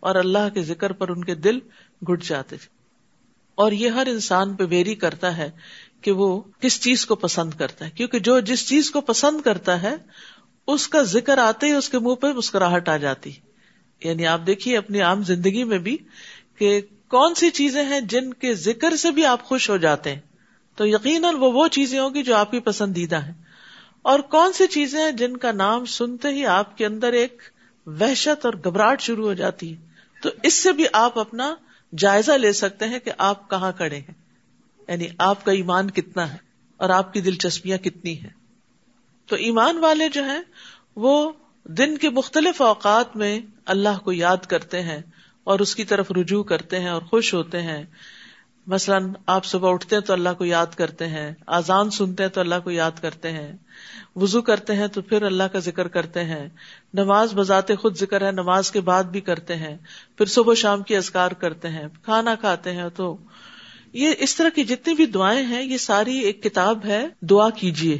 اور 0.00 0.14
اللہ 0.14 0.48
کے 0.54 0.62
ذکر 0.62 0.92
پر 0.92 1.08
ان 1.08 1.24
کے 1.24 1.34
دل 1.34 1.58
گٹ 2.10 2.22
جاتے 2.22 2.56
تھے۔ 2.56 2.76
اور 3.54 3.72
یہ 3.72 3.88
ہر 3.88 4.06
انسان 4.06 4.54
پہ 4.54 4.64
ویری 4.70 4.94
کرتا 4.94 5.36
ہے 5.36 5.50
کہ 6.00 6.10
وہ 6.10 6.42
کس 6.60 6.80
چیز 6.80 7.06
کو 7.06 7.14
پسند 7.14 7.54
کرتا 7.54 7.84
ہے، 7.84 7.90
کیونکہ 7.90 8.18
جو 8.18 8.40
جس 8.40 8.68
چیز 8.68 8.90
کو 8.90 9.00
پسند 9.00 9.40
کرتا 9.40 9.82
ہے، 9.82 9.96
اس 10.66 10.88
کا 10.88 11.02
ذکر 11.02 11.38
آتے 11.38 11.66
ہی 11.66 11.72
اس 11.72 11.88
کے 11.88 11.98
منہ 11.98 12.14
پہ 12.14 12.26
مسکراہٹ 12.26 12.88
آ 12.88 12.96
جاتی۔ 12.96 13.32
یعنی 14.04 14.26
آپ 14.26 14.40
دیکھیے 14.46 14.78
اپنی 14.78 15.00
عام 15.00 15.22
زندگی 15.22 15.64
میں 15.64 15.78
بھی 15.78 15.96
کہ 16.58 16.80
کون 17.08 17.34
سی 17.34 17.50
چیزیں 17.50 17.84
ہیں 17.84 18.00
جن 18.00 18.34
کے 18.34 18.54
ذکر 18.54 18.96
سے 18.96 19.10
بھی 19.10 19.26
آپ 19.26 19.44
خوش 19.44 19.70
ہو 19.70 19.76
جاتے 19.76 20.14
ہیں۔ 20.14 20.20
تو 20.76 20.86
یقیناً 20.86 21.34
وہ 21.34 21.52
وہ 21.52 21.68
چیزیں 21.68 22.00
ہوں 22.00 22.14
گی 22.14 22.22
جو 22.22 22.36
آپ 22.36 22.50
کی 22.50 22.60
پسندیدہ 22.60 23.16
ہیں۔ 23.16 23.34
اور 24.02 24.18
کون 24.18 24.52
سی 24.52 24.66
چیزیں 24.66 25.00
ہیں 25.00 25.12
جن 25.12 25.36
کا 25.36 25.52
نام 25.52 25.84
سنتے 25.84 26.28
ہی 26.28 26.46
آپ 26.46 26.78
کے 26.78 26.86
اندر 26.86 27.12
ایک 27.12 27.42
وحشت 27.86 28.46
اور 28.46 28.54
گھبراہٹ 28.54 29.00
شروع 29.00 29.26
ہو 29.26 29.34
جاتی 29.34 29.76
ہے۔ 29.76 29.86
تو 30.22 30.28
اس 30.42 30.54
سے 30.54 30.72
بھی 30.72 30.84
آپ 30.92 31.18
اپنا 31.18 31.54
جائزہ 31.96 32.32
لے 32.32 32.52
سکتے 32.52 32.84
ہیں 32.84 32.98
کہ 32.98 33.10
آپ 33.18 33.50
کہاں 33.50 33.72
کھڑے 33.72 33.96
ہیں۔ 33.96 34.14
یعنی 34.88 35.06
آپ 35.18 35.44
کا 35.44 35.52
ایمان 35.52 35.90
کتنا 35.90 36.32
ہے 36.32 36.38
اور 36.76 36.90
آپ 36.90 37.12
کی 37.12 37.20
دلچسپیاں 37.20 37.78
کتنی 37.78 38.20
ہیں۔ 38.20 38.30
تو 39.26 39.36
ایمان 39.36 39.78
والے 39.78 40.08
جو 40.08 40.24
ہیں، 40.24 40.40
وہ 40.96 41.32
دن 41.64 41.96
کے 41.96 42.10
مختلف 42.10 42.62
اوقات 42.62 43.16
میں 43.16 43.40
اللہ 43.66 43.98
کو 44.04 44.12
یاد 44.12 44.46
کرتے 44.48 44.82
ہیں 44.82 45.00
اور 45.44 45.58
اس 45.58 45.74
کی 45.74 45.84
طرف 45.84 46.12
رجوع 46.12 46.42
کرتے 46.42 46.80
ہیں 46.80 46.88
اور 46.88 47.02
خوش 47.02 47.34
ہوتے 47.34 47.62
ہیں۔ 47.62 47.84
مثلاً 48.66 49.12
آپ 49.26 49.44
صبح 49.44 49.72
اٹھتے 49.72 49.96
ہیں 49.96 50.02
تو 50.02 50.12
اللہ 50.12 50.28
کو 50.38 50.44
یاد 50.44 50.74
کرتے 50.76 51.06
ہیں 51.06 51.32
آزان 51.46 51.90
سنتے 51.90 52.22
ہیں 52.22 52.30
تو 52.30 52.40
اللہ 52.40 52.54
کو 52.64 52.70
یاد 52.70 52.90
کرتے 53.02 53.32
ہیں 53.32 53.52
وزو 54.16 54.42
کرتے 54.42 54.74
ہیں 54.74 54.86
تو 54.86 55.02
پھر 55.02 55.22
اللہ 55.22 55.42
کا 55.52 55.58
ذکر 55.58 55.88
کرتے 55.88 56.24
ہیں، 56.24 56.48
نماز 56.94 57.34
بذات 57.34 57.70
خود 57.80 57.96
ذکر 57.96 58.26
ہے، 58.26 58.30
نماز 58.30 58.70
کے 58.70 58.80
بعد 58.80 59.04
بھی 59.04 59.20
کرتے 59.20 59.56
ہیں، 59.56 59.76
پھر 60.16 60.26
صبح 60.26 60.54
شام 60.54 60.82
کی 60.82 60.96
ازکار 60.96 61.30
کرتے 61.30 61.68
ہیں، 61.68 61.88
کھانا 62.02 62.34
کھاتے 62.34 62.72
ہیں، 62.72 62.88
تو 62.88 63.16
یہ 63.92 64.14
اس 64.18 64.36
طرح 64.36 64.48
کی 64.54 64.64
جتنی 64.64 64.94
بھی 64.94 65.06
دعائیں 65.06 65.42
ہیں، 65.42 65.62
یہ 65.62 65.78
ساری 65.78 66.18
ایک 66.18 66.42
کتاب 66.42 66.84
ہے، 66.84 67.06
دعا 67.20 67.50
کیجیے 67.50 67.98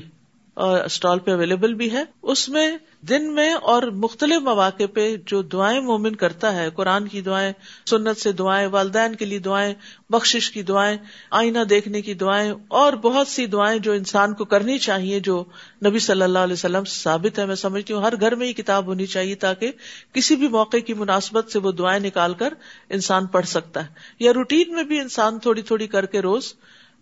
اسٹال 0.57 1.19
پہ 1.19 1.31
اویلیبل 1.31 1.75
بھی 1.75 1.93
ہے۔ 1.93 2.03
اس 2.23 2.49
میں 2.49 2.77
دن 3.01 3.35
میں 3.35 3.55
اور 3.55 3.83
مختلف 3.83 4.43
مواقع 4.43 4.83
پہ 4.95 5.17
جو 5.27 5.43
دعائیں 5.43 5.81
مومن 5.81 6.17
کرتا 6.17 6.57
ہے، 6.57 6.71
قرآن 6.71 7.09
کی 7.09 7.21
دعائیں، 7.21 7.53
سنت 7.87 8.17
سے 8.17 8.33
دعائیں، 8.33 8.69
والدین 8.69 9.15
کے 9.15 9.25
لیے 9.25 9.39
دعائیں 9.39 9.75
بخش 10.11 10.51
کی 10.51 10.63
دعائیں، 10.63 10.99
آئینہ 11.31 11.59
دیکھنے 11.59 12.03
کی 12.03 12.15
دعائیں، 12.15 12.53
اور 12.69 12.93
بہت 12.93 13.29
سی 13.29 13.47
دعائیں 13.47 13.79
جو 13.79 13.93
انسان 13.93 14.35
کو 14.35 14.45
کرنی 14.45 14.79
چاہیے، 14.79 15.21
جو 15.21 15.45
نبی 15.87 15.99
صلی 15.99 16.23
اللہ 16.23 16.39
علیہ 16.39 16.53
وسلم 16.53 16.85
سے 16.85 17.03
ثابت 17.03 17.39
ہے۔ 17.39 17.47
میں 17.47 17.55
سمجھتی 17.55 17.93
ہوں 17.93 18.03
ہر 18.03 18.21
گھر 18.21 18.35
میں 18.35 18.47
یہ 18.47 18.53
کتاب 18.53 18.87
ہونی 18.87 19.07
چاہیے 19.07 19.35
تاکہ 19.35 19.73
کسی 20.13 20.37
بھی 20.37 20.49
موقع 20.49 20.77
کی 20.77 20.95
مناسبت 20.95 21.51
سے 21.51 21.59
وہ 21.59 21.73
دعائیں 21.73 22.01
نکال 22.01 22.35
کر 22.35 22.55
انسان 22.89 23.27
پڑھ 23.27 23.47
سکتا 23.47 23.83
ہے۔ 23.83 23.89
یا 24.19 24.33
روٹین 24.33 24.75
میں 24.75 24.83
بھی 24.83 25.01
انسان 25.01 25.39
تھوڑی 25.39 25.63
تھوڑی 25.63 25.87
کر 25.87 26.07
کے 26.07 26.21
روز 26.21 26.55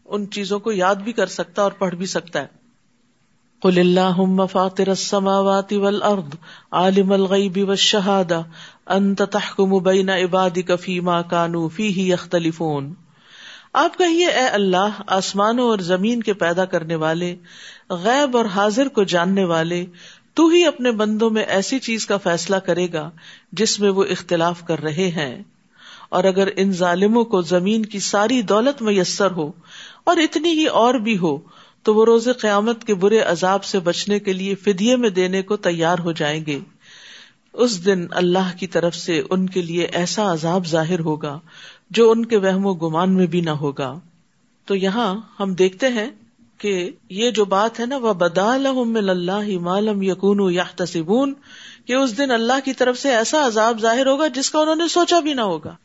ان 0.04 0.30
چیزوں 0.30 0.60
کو 0.60 0.72
یاد 0.72 0.94
بھی 0.94 1.12
کر 1.12 1.26
سکتا 1.26 1.62
اور 1.62 1.72
پڑھ 1.72 1.94
بھی 1.94 2.06
سکتا 2.06 2.42
ہے۔ 2.42 2.63
قل 3.64 3.78
اللهم 3.78 4.46
فاطر 4.46 4.88
السماوات 4.88 5.72
والارض 5.72 6.34
عالم 6.70 7.12
الغيب 7.12 7.68
والشهاده 7.68 8.42
انت 8.86 9.22
تحكم 9.30 9.78
بين 9.78 10.10
عبادك 10.10 10.80
فيما 10.80 11.22
كانوا 11.22 11.68
فيه 11.76 12.04
يختلفون۔ 12.06 12.94
آپ 13.72 13.98
کہیے، 13.98 14.26
اے 14.26 14.46
اللہ، 14.46 15.02
آسمانوں 15.06 15.70
اور 15.70 15.78
زمین 15.78 16.22
کے 16.22 16.32
پیدا 16.32 16.64
کرنے 16.64 16.94
والے، 16.94 17.36
غیب 17.90 18.36
اور 18.36 18.44
حاضر 18.44 18.88
کو 18.88 19.04
جاننے 19.04 19.44
والے، 19.44 19.86
تو 20.34 20.48
ہی 20.48 20.66
اپنے 20.66 20.92
بندوں 20.92 21.30
میں 21.30 21.42
ایسی 21.42 21.78
چیز 21.78 22.06
کا 22.06 22.16
فیصلہ 22.16 22.56
کرے 22.56 22.86
گا 22.92 23.10
جس 23.52 23.80
میں 23.80 23.90
وہ 23.90 24.04
اختلاف 24.04 24.64
کر 24.64 24.82
رہے 24.82 25.08
ہیں۔ 25.08 25.42
اور 26.08 26.24
اگر 26.24 26.48
ان 26.56 26.72
ظالموں 26.72 27.24
کو 27.24 27.42
زمین 27.42 27.84
کی 27.84 27.98
ساری 27.98 28.42
دولت 28.42 28.82
میسر 28.82 29.30
ہو 29.30 29.52
اور 30.04 30.16
اتنی 30.16 30.50
ہی 30.50 30.66
اور 30.66 30.94
بھی 30.94 31.18
ہو 31.18 31.38
تو 31.84 31.94
وہ 31.94 32.04
روز 32.04 32.28
قیامت 32.40 32.84
کے 32.84 32.94
برے 32.94 33.18
عذاب 33.18 33.64
سے 33.64 33.78
بچنے 33.78 34.18
کے 34.18 34.32
لیے 34.32 34.54
فدیے 34.54 34.96
میں 34.96 35.10
دینے 35.10 35.42
کو 35.42 35.56
تیار 35.56 35.98
ہو 35.98 36.12
جائیں 36.12 36.44
گے۔ 36.46 36.58
اس 37.52 37.86
دن 37.86 38.06
اللہ 38.10 38.56
کی 38.58 38.66
طرف 38.66 38.94
سے 38.94 39.22
ان 39.30 39.48
کے 39.48 39.62
لیے 39.62 39.84
ایسا 39.84 40.32
عذاب 40.32 40.66
ظاہر 40.66 41.00
ہوگا 41.00 41.40
جو 41.90 42.10
ان 42.10 42.24
کے 42.24 42.36
وہم 42.36 42.66
و 42.66 42.74
گمان 42.74 43.14
میں 43.14 43.26
بھی 43.26 43.40
نہ 43.40 43.50
ہوگا۔ 43.50 43.98
تو 44.64 44.74
یہاں 44.74 45.20
ہم 45.40 45.54
دیکھتے 45.54 45.88
ہیں 45.88 46.10
کہ 46.58 46.90
یہ 47.10 47.30
جو 47.30 47.44
بات 47.44 47.80
ہے 47.80 47.86
نا 47.86 47.96
وہ 47.96 48.12
بدال 48.12 48.66
اللہ 48.96 49.58
مالم 49.58 50.02
یقون 50.02 50.52
یا 50.52 50.64
تصبون 50.76 51.34
کہ 51.84 51.92
اس 51.92 52.18
دن 52.18 52.30
اللہ 52.30 52.60
کی 52.64 52.72
طرف 52.72 52.98
سے 52.98 53.10
ایسا 53.10 53.46
عذاب 53.46 53.80
ظاہر 53.80 54.06
ہوگا 54.06 54.26
جس 54.26 54.50
کا 54.50 54.58
انہوں 54.58 54.76
نے 54.76 54.88
سوچا 54.88 55.20
بھی 55.20 55.34
نہ 55.34 55.40
ہوگا۔ 55.40 55.76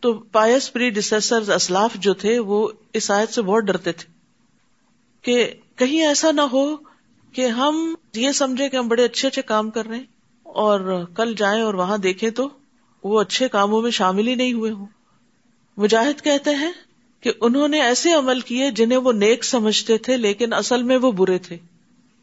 تو 0.00 0.12
پائس 0.12 0.72
پری 0.72 0.90
ڈسر 0.90 1.50
اسلاف 1.50 1.94
جو 1.94 2.14
تھے، 2.14 2.38
وہ 2.38 2.68
اس 2.92 3.10
آیت 3.10 3.32
سے 3.32 3.42
بہت 3.42 3.62
ڈرتے 3.62 3.92
تھے۔ 3.92 4.13
کہ 5.24 5.54
کہیں 5.76 6.06
ایسا 6.06 6.30
نہ 6.30 6.40
ہو 6.40 6.76
کہ 7.32 7.46
ہم 7.46 7.94
یہ 8.14 8.32
سمجھے 8.32 8.68
کہ 8.68 8.76
ہم 8.76 8.88
بڑے 8.88 9.04
اچھے 9.04 9.28
اچھے 9.28 9.42
کام 9.42 9.70
کر 9.70 9.86
رہے 9.86 9.96
ہیں 9.96 10.04
اور 10.42 11.04
کل 11.16 11.34
جائیں 11.36 11.62
اور 11.62 11.74
وہاں 11.74 11.98
دیکھیں 11.98 12.30
تو 12.30 12.48
وہ 13.04 13.20
اچھے 13.20 13.48
کاموں 13.48 13.82
میں 13.82 13.90
شامل 13.90 14.28
ہی 14.28 14.34
نہیں 14.34 14.52
ہوئے 14.52 14.70
ہوں۔ 14.70 14.86
مجاہد 15.76 16.22
کہتے 16.22 16.54
ہیں 16.54 16.72
کہ 17.20 17.32
انہوں 17.40 17.68
نے 17.68 17.82
ایسے 17.82 18.12
عمل 18.12 18.40
کیے 18.40 18.70
جنہیں 18.70 18.98
وہ 18.98 19.12
نیک 19.12 19.44
سمجھتے 19.44 19.98
تھے 19.98 20.16
لیکن 20.16 20.52
اصل 20.52 20.82
میں 20.82 20.96
وہ 20.96 21.12
برے 21.12 21.38
تھے۔ 21.38 21.58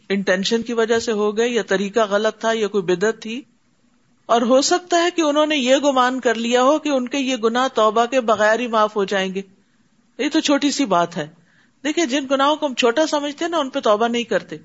انٹینشن 0.10 0.62
کی 0.62 0.74
وجہ 0.74 1.00
سے 1.00 1.12
ہو 1.12 1.38
گئے 1.38 1.50
یا 1.50 1.64
طریقہ 1.64 2.00
غلط 2.10 2.42
تھا 2.42 2.52
یا 2.54 2.68
کوئی 2.68 2.84
بدت 2.84 3.22
تھی۔ 3.22 3.42
اور 4.26 4.42
ہو 4.42 4.62
سکتا 4.62 5.04
ہے 5.04 5.12
کہ 5.16 5.22
انہوں 5.22 5.46
نے 5.46 5.58
یہ 5.58 5.76
گمان 5.76 6.20
کر 6.20 6.36
لیا 6.36 6.64
ہو 6.64 6.80
کہ 6.80 6.90
ان 6.90 7.08
کے 7.08 7.18
یہ 7.18 7.36
گنا 7.36 7.68
توبہ 7.68 8.06
کے 8.06 8.22
بغیر 8.22 8.60
ہی 8.60 8.68
معاف 8.68 8.96
ہو 8.96 9.04
جائیں 9.04 9.36
گے۔ 9.36 9.42
یہ 10.18 10.30
تو 10.34 10.40
چھوٹی 10.40 10.72
سی 10.72 10.86
بات 10.86 11.18
ہے۔ 11.18 11.41
دیکھیے، 11.84 12.06
جن 12.06 12.26
گناہوں 12.32 12.56
کو 12.56 12.66
ہم 12.66 12.74
چھوٹا 12.74 13.08
سمجھتے 13.08 13.46
ہیں 13.46 13.50
نا، 13.50 13.58
ان 13.58 13.70
پہ 13.70 13.80
توبہ 13.80 14.08
نہیں 14.08 14.24
کرتے۔ 14.24 14.58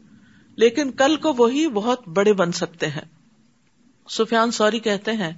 لیکن 0.56 0.90
کل 0.90 1.16
کو 1.16 1.32
وہی 1.32 1.68
بہت 1.68 2.08
بڑے 2.08 2.32
بن 2.32 2.52
سکتے 2.52 2.86
ہیں۔ 2.86 3.04
سفیان 4.08 4.50
سوری 4.50 4.78
کہتے 4.78 5.12
ہیں 5.12 5.32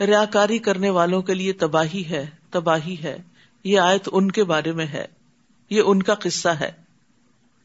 ریا 0.00 0.24
کاری 0.24 0.58
کرنے 0.58 0.90
والوں 0.90 1.22
کے 1.22 1.34
لیے 1.34 1.52
تباہی 1.52 2.04
ہے 2.10 2.26
تباہی 2.50 2.96
ہے۔ 3.02 3.18
یہ 3.64 3.80
آیت 3.80 4.08
ان 4.12 4.30
کے 4.30 4.44
بارے 4.44 4.72
میں 4.72 4.86
ہے۔ 4.86 5.06
یہ 5.70 5.82
ان 5.86 6.02
کا 6.02 6.14
قصہ 6.14 6.48
ہے۔ 6.48 6.70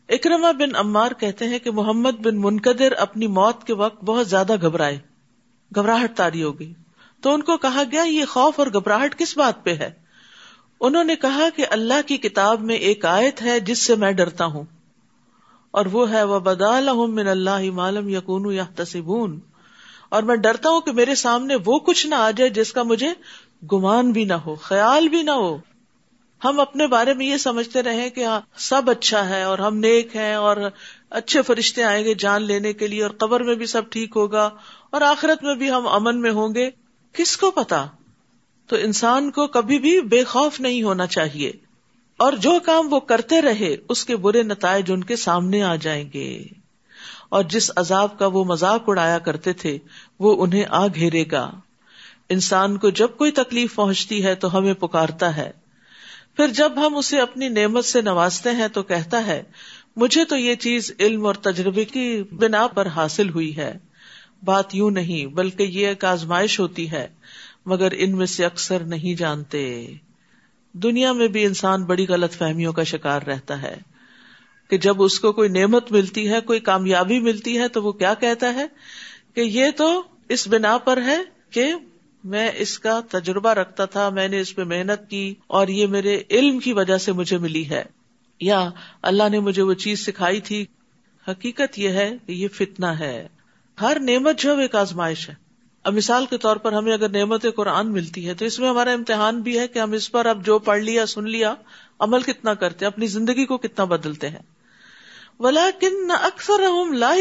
اکرما 0.10 0.52
بن 0.52 0.76
امار 0.76 1.12
کہتے 1.12 1.48
ہیں 1.48 1.60
کہ 1.60 1.72
محمد 1.72 2.12
بن 2.12 2.42
منقدر 2.42 2.92
اپنی 2.92 3.28
موت 3.28 3.64
کے 3.64 3.74
وقت 3.74 4.04
بہت 4.04 4.30
زیادہ 4.30 4.56
گھبرائے، 4.62 5.00
گھبراہٹ 5.76 6.16
تاری 6.16 6.44
ہو 6.44 6.60
گئی۔ 6.60 6.74
تو 7.22 7.34
ان 7.34 7.42
کو 7.42 7.58
کہا 7.58 7.84
گیا، 7.92 8.02
یہ 8.02 8.26
خوف 8.26 8.60
اور 8.60 8.68
گھبراہٹ 8.68 9.18
کس 9.18 9.38
بات 9.38 9.64
پہ 9.64 9.74
ہے؟ 9.74 10.03
انہوں 10.84 11.04
نے 11.04 11.16
کہا 11.16 11.50
کہ 11.56 11.66
اللہ 11.70 12.08
کی 12.08 12.18
کتاب 12.18 12.62
میں 12.62 12.76
ایک 12.76 13.06
آیت 13.06 13.42
ہے 13.42 13.60
جس 13.60 13.80
سے 13.80 13.96
میں 13.96 14.12
ڈرتا 14.12 14.46
ہوں۔ 14.46 14.64
اور 15.72 15.86
وہ 15.86 16.12
ہے 16.12 16.24
وہ 16.24 16.40
بدال 16.40 16.90
من 16.94 17.28
اللہ 17.28 17.72
مالم 17.72 18.10
یقون 18.10 18.54
یا 18.54 18.64
تصبون 18.76 19.40
اور 20.10 20.24
میں 20.24 20.36
ڈرتا 20.36 20.70
ہوں 20.70 20.82
کہ 20.82 20.92
میرے 20.92 21.16
سامنے 21.16 21.56
وہ 21.66 21.80
کچھ 21.80 22.08
نہ 22.08 22.16
آ 22.16 22.32
جائے 22.32 22.50
جس 22.50 22.74
کا 22.74 22.84
مجھے 22.84 23.08
گمان 23.72 24.12
بھی 24.12 24.24
نہ 24.24 24.34
ہو، 24.34 24.56
خیال 24.56 25.08
بھی 25.08 25.24
نہ 25.24 25.32
ہو۔ 25.32 25.58
ہم 26.46 26.60
اپنے 26.60 26.88
بارے 26.88 27.14
میں 27.14 27.26
یہ 27.26 27.38
سمجھتے 27.38 27.84
رہے 27.84 28.10
کہ 28.10 28.26
ہاں 28.26 28.42
سب 28.56 28.90
اچھا 28.90 29.30
ہے 29.30 29.44
اور 29.44 29.60
ہم 29.60 29.78
نیک 29.78 30.16
ہیں 30.16 30.36
اور 30.36 30.58
اچھے 31.10 31.42
فرشتے 31.42 31.84
آئیں 31.84 32.06
گے 32.06 32.14
جان 32.14 32.42
لینے 32.42 32.74
کے 32.74 32.88
لیے 32.88 33.04
اور 33.04 33.12
قبر 33.12 33.44
میں 33.44 33.56
بھی 33.56 33.66
سب 33.66 33.90
ٹھیک 33.90 34.14
ہوگا 34.16 34.50
اور 34.90 35.02
آخرت 35.02 35.44
میں 35.44 35.56
بھی 35.56 35.72
ہم 35.72 35.88
امن 35.88 36.22
میں 36.22 36.32
ہوں 36.32 36.56
گے۔ 36.56 36.70
کس 37.14 37.38
کو 37.38 37.52
پتا؟ 37.52 37.86
تو 38.68 38.76
انسان 38.76 39.32
کو 39.32 39.48
کبھی 39.48 39.80
بھی 39.80 40.02
بے 40.02 40.24
خوف 40.24 40.60
نہیں 40.60 40.84
ہونا 40.84 41.06
چاہیے۔ 41.06 41.52
اور 42.18 42.34
جو 42.34 42.52
کام 42.66 42.94
وہ 42.94 43.00
کرتے 43.00 43.42
رہے، 43.42 43.76
اس 43.90 44.06
کے 44.06 44.16
برے 44.16 44.44
نتائج 44.44 44.92
ان 44.92 45.04
کے 45.04 45.16
سامنے 45.16 45.64
آ 45.64 45.76
جائیں 45.76 46.10
گے۔ 46.14 46.44
اور 47.30 47.44
جس 47.44 47.72
عذاب 47.76 48.20
کا 48.20 48.28
وہ 48.28 48.44
مذاق 48.44 48.84
اڑایا 48.88 49.20
کرتے 49.20 49.54
تھے، 49.54 49.78
وہ 50.20 50.44
انہیں 50.44 50.64
آ 50.70 50.88
گھیرے 50.88 51.24
گا۔ 51.32 51.52
انسان 52.30 52.78
کو 52.78 52.90
جب 52.90 53.08
کوئی 53.18 53.32
تکلیف 53.32 53.76
پہنچتی 53.76 54.26
ہے 54.26 54.36
تو 54.36 54.58
ہمیں 54.58 54.74
پکارتا 54.74 55.36
ہے۔ 55.36 55.52
پھر 56.36 56.48
جب 56.48 56.88
ہم 56.88 56.98
اسے 56.98 57.20
اپنی 57.20 57.50
نعمت 57.50 57.86
سے 57.86 58.02
نوازتے 58.02 58.52
ہیں 58.52 58.68
تو 58.68 58.84
کہتا 58.84 59.28
ہے، 59.28 59.44
مجھے 59.96 60.26
تو 60.26 60.38
یہ 60.38 60.56
چیز 60.56 60.92
علم 61.00 61.26
اور 61.26 61.36
تجربے 61.36 61.86
کی 61.86 62.24
بنا 62.24 62.68
پر 62.68 62.88
حاصل 62.88 63.30
ہوئی 63.30 63.58
ہے۔ 63.58 63.78
بات 64.44 64.76
یوں 64.76 64.92
نہیں، 64.92 65.26
بلکہ 65.26 65.64
یہ 65.64 65.88
ایک 65.88 66.06
آزمائش 66.06 66.60
ہوتی 66.60 66.92
ہے۔ 66.92 67.08
مگر 67.66 67.88
ان 67.98 68.18
میں 68.18 68.26
سے 68.26 68.46
اکثر 68.46 68.80
نہیں 68.80 69.20
جانتے۔ 69.20 69.94
دنیا 70.74 71.12
میں 71.12 71.28
بھی 71.28 71.46
انسان 71.46 71.84
بڑی 71.84 72.06
غلط 72.08 72.32
فہمیوں 72.32 72.74
کا 72.74 72.84
شکار 72.84 73.22
رہتا 73.22 73.62
ہے 73.62 73.76
کہ 74.70 74.78
جب 74.78 75.04
اس 75.04 75.20
کو 75.20 75.32
کوئی 75.32 75.50
نعمت 75.50 75.92
ملتی 75.92 76.30
ہے، 76.30 76.42
کوئی 76.42 76.60
کامیابی 76.60 77.20
ملتی 77.20 77.58
ہے 77.58 77.68
تو 77.68 77.84
وہ 77.84 77.92
کیا 77.92 78.14
کہتا 78.14 78.54
ہے؟ 78.54 78.66
کہ 79.34 79.42
یہ 79.42 79.66
تو 79.78 80.04
اس 80.30 80.48
بنا 80.48 80.78
پر 80.78 81.02
ہے 81.02 81.18
کہ 81.52 81.74
میں 82.24 82.52
اس 82.56 82.80
کا 82.80 83.00
تجربہ 83.12 83.50
رکھتا 83.50 83.86
تھا، 83.86 84.10
میں 84.10 84.28
نے 84.28 84.40
اس 84.40 84.56
پہ 84.56 84.64
محنت 84.64 85.10
کی 85.10 85.36
اور 85.48 85.68
یہ 85.68 85.88
میرے 85.88 86.22
علم 86.32 86.60
کی 86.60 86.74
وجہ 86.74 86.98
سے 86.98 87.12
مجھے 87.12 87.38
ملی 87.38 87.70
ہے۔ 87.70 87.84
یا 88.42 88.70
اللہ 89.02 89.30
نے 89.32 89.40
مجھے 89.40 89.62
وہ 89.62 89.74
چیز 89.74 90.06
سکھائی 90.06 90.42
تھی۔ 90.42 90.66
حقیقت 91.28 91.80
یہ 91.80 91.90
ہے 91.90 92.12
کہ 92.26 92.32
یہ 92.32 92.48
فتنا 92.48 93.00
ہے۔ 93.00 93.28
ہر 93.82 93.98
نعمت 94.00 94.40
جو 94.40 94.58
ایک 94.58 94.76
آزمائش 94.76 95.30
ہے۔ 95.30 95.43
اب 95.84 95.94
مثال 95.94 96.26
کے 96.26 96.38
طور 96.38 96.56
پر 96.56 96.72
ہمیں 96.72 96.94
اگر 96.94 97.10
نعمت 97.10 97.46
قرآن 97.56 97.92
ملتی 97.92 98.28
ہے 98.28 98.34
تو 98.34 98.46
اس 98.46 98.60
میں 98.60 98.70
ہمارا 98.70 98.92
امتحان 98.92 99.42
بھی 99.42 99.60
ہے 99.60 99.68
کہ 99.68 99.80
ہم 99.80 99.92
اس 99.92 100.12
پر 100.12 100.26
اب 100.26 100.46
جو 100.46 100.60
پڑھ 100.60 100.82
لیا، 100.82 101.06
سن 101.06 101.30
لیا، 101.30 101.56
عمل 102.00 102.22
کتنا 102.22 102.54
کرتے 102.54 102.86
اپنی 102.86 103.08
زندگی 103.08 103.46
کو 103.46 103.58
کتنا 103.58 103.86
بدلتے 103.86 104.30
ہیں۔ 104.30 104.40
ولا 105.40 105.70
کن 105.80 106.12
اکثر 106.12 106.62
لا 106.94 107.14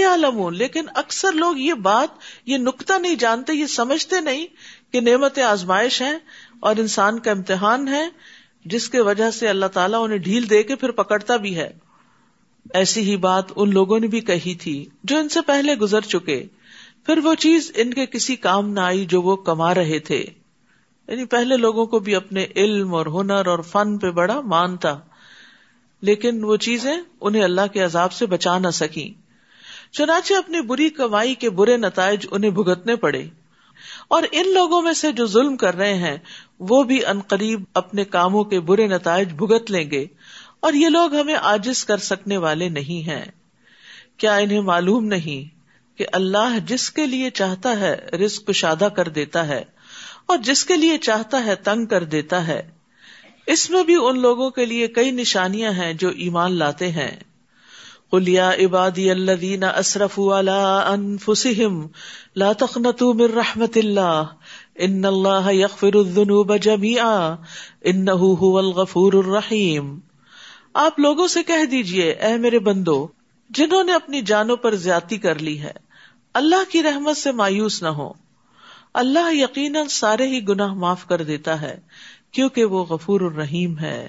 لیکن 0.53 0.87
اکثر 0.95 1.33
لوگ 1.33 1.59
یہ 1.59 1.75
بات، 1.75 2.09
یہ 2.47 2.57
نقطہ 2.57 2.93
نہیں 2.93 3.15
جانتے، 3.15 3.53
یہ 3.53 3.67
سمجھتے 3.67 4.21
نہیں 4.21 4.47
کہ 4.93 5.01
نعمت 5.01 5.39
آزمائش 5.39 6.03
ہے 6.03 6.19
اور 6.61 6.77
انسان 6.77 7.19
کا 7.19 7.31
امتحان 7.31 7.89
ہے، 7.89 8.09
جس 8.65 8.89
کے 8.89 9.01
وجہ 9.01 9.31
سے 9.31 9.49
اللہ 9.49 9.67
تعالیٰ 9.67 10.05
انہیں 10.05 10.19
ڈھیل 10.19 10.51
دے 10.51 10.63
کے 10.63 10.77
پھر 10.77 10.91
پکڑتا 10.91 11.37
بھی 11.37 11.57
ہے۔ 11.57 11.73
ایسی 12.75 13.01
ہی 13.01 13.17
بات 13.17 13.45
ان 13.57 13.71
لوگوں 13.71 13.99
نے 13.99 14.07
بھی 14.07 14.21
کہی 14.21 14.55
تھی 14.55 14.87
جو 15.05 15.19
ان 15.19 15.29
سے 15.29 15.41
پہلے 15.41 15.75
گزر 15.75 16.01
چکے۔ 16.01 16.47
پھر 17.07 17.19
وہ 17.19 17.35
چیز 17.35 17.73
ان 17.75 17.95
کے 17.95 18.07
کسی 18.07 18.37
کام 18.37 18.71
نہ 18.71 18.81
آئی 18.81 19.07
جو 19.07 19.23
وہ 19.23 19.37
کما 19.37 19.75
رہے 19.75 19.99
تھے۔ 19.99 20.25
یعنی 21.09 21.25
پہلے 21.25 21.57
لوگوں 21.57 21.87
کو 21.87 21.99
بھی 21.99 22.15
اپنے 22.15 22.47
علم 22.57 22.95
اور 22.95 23.07
ہنر 23.07 23.47
اور 23.47 23.59
فن 23.59 23.99
پہ 23.99 24.11
بڑا 24.11 24.41
مان 24.41 24.77
تھا، 24.77 25.01
لیکن 26.01 26.45
وہ 26.45 26.57
چیزیں 26.57 26.97
انہیں 27.21 27.43
اللہ 27.43 27.67
کے 27.73 27.81
عذاب 27.81 28.13
سے 28.13 28.27
بچا 28.27 28.59
نہ 28.59 28.71
سکی 28.71 29.15
چنانچہ 29.91 30.35
اپنی 30.35 30.61
بری 30.61 30.89
کمائی 30.89 31.35
کے 31.35 31.51
برے 31.51 31.77
نتائج 31.77 32.27
انہیں 32.31 32.51
بھگتنے 32.51 32.97
پڑے۔ 32.97 33.25
اور 34.09 34.23
ان 34.33 34.55
لوگوں 34.55 34.83
میں 34.83 34.93
سے 34.93 35.13
جو 35.13 35.27
ظلم 35.27 35.57
کر 35.57 35.77
رہے 35.77 35.95
ہیں، 35.95 36.17
وہ 36.59 36.83
بھی 36.83 37.07
انقریب 37.07 37.63
اپنے 37.75 38.05
کاموں 38.05 38.45
کے 38.45 38.61
برے 38.61 38.87
نتائج 38.87 39.33
بھگت 39.33 39.71
لیں 39.71 39.91
گے۔ 39.91 40.07
اور 40.61 40.73
یہ 40.73 40.89
لوگ 40.89 41.15
ہمیں 41.15 41.35
آجز 41.35 41.85
کر 41.85 41.97
سکنے 41.97 42.37
والے 42.37 42.69
نہیں 42.69 43.09
ہیں۔ 43.09 43.25
کیا 44.17 44.37
انہیں 44.37 44.61
معلوم 44.61 45.05
نہیں 45.05 45.52
کہ 45.97 46.07
اللہ 46.13 46.59
جس 46.67 46.91
کے 46.91 47.07
لیے 47.07 47.31
چاہتا 47.31 47.81
ہے 47.81 47.97
رزق 48.13 48.51
شادہ 48.53 48.89
کر 48.97 49.09
دیتا 49.09 49.47
ہے 49.49 49.65
اور 50.27 50.39
جس 50.39 50.65
کے 50.65 50.77
لیے 50.77 50.99
چاہتا 50.99 51.45
ہے 51.45 51.55
تنگ 51.55 51.87
کر 51.87 52.05
دیتا 52.05 52.47
ہے۔ 52.47 52.71
اس 53.47 53.71
میں 53.71 53.85
بھی 53.85 53.95
ان 54.01 54.21
لوگوں 54.21 54.51
کے 54.51 54.67
لیے 54.67 54.87
کئی 54.87 55.11
نشانیاں 55.11 55.73
ہیں 55.73 55.93
جو 55.93 56.09
ایمان 56.09 56.53
لاتے 56.53 56.91
ہیں۔ 56.91 57.17
قلیا 58.11 58.51
عبادی 58.51 59.11
اللہ 59.11 59.33
دینا 59.33 59.67
اصرف 59.67 60.21
انفسم 60.87 61.87
لا 62.37 62.53
تقنطوا 62.53 63.13
من 63.15 63.33
رحمت 63.33 63.77
اللہ 63.77 64.23
ان 64.75 65.05
اللہ 65.05 65.53
یغفر 65.53 65.95
الذنوب 65.95 66.57
جميعا 66.57 67.35
انه 67.83 68.29
هو 68.29 68.59
الغفور 68.59 69.13
الرحیم۔ 69.13 69.99
آپ 70.75 70.99
لوگوں 70.99 71.29
سے 71.29 71.43
کہہ 71.43 71.65
دیجیے، 71.65 72.11
اے 72.11 72.37
میرے 72.37 72.59
بندو 72.59 73.07
جنہوں 73.55 73.85
نے 73.85 73.93
اپنی 73.93 74.23
جانوں 74.23 74.57
پر 74.57 74.75
زیادتی 74.75 75.19
کر 75.19 75.39
لی 75.39 75.61
ہے، 75.61 75.73
اللہ 76.35 76.71
کی 76.71 76.83
رحمت 76.83 77.17
سے 77.17 77.33
مایوس 77.33 77.83
نہ 77.83 77.89
ہو 77.89 78.13
اللہ 78.95 79.35
یقیناً 79.35 79.87
سارے 79.87 80.27
ہی 80.27 80.49
گناہ 80.49 80.75
معاف 80.75 81.07
کر 81.07 81.23
دیتا 81.23 81.61
ہے، 81.61 81.81
کیونکہ 82.31 82.65
وہ 82.65 82.85
غفور 82.85 83.21
الرحیم 83.21 83.79
ہے۔ 83.79 84.09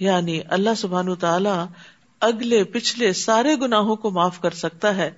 یعنی 0.00 0.40
اللہ 0.50 0.70
سبحان 0.76 1.14
تعالی 1.14 1.64
اگلے، 2.20 2.64
پچھلے 2.64 3.12
سارے 3.12 3.54
گناہوں 3.54 3.96
کو 3.96 4.10
معاف 4.10 4.40
کر 4.40 4.50
سکتا 4.50 4.96
ہے۔ 4.96 5.10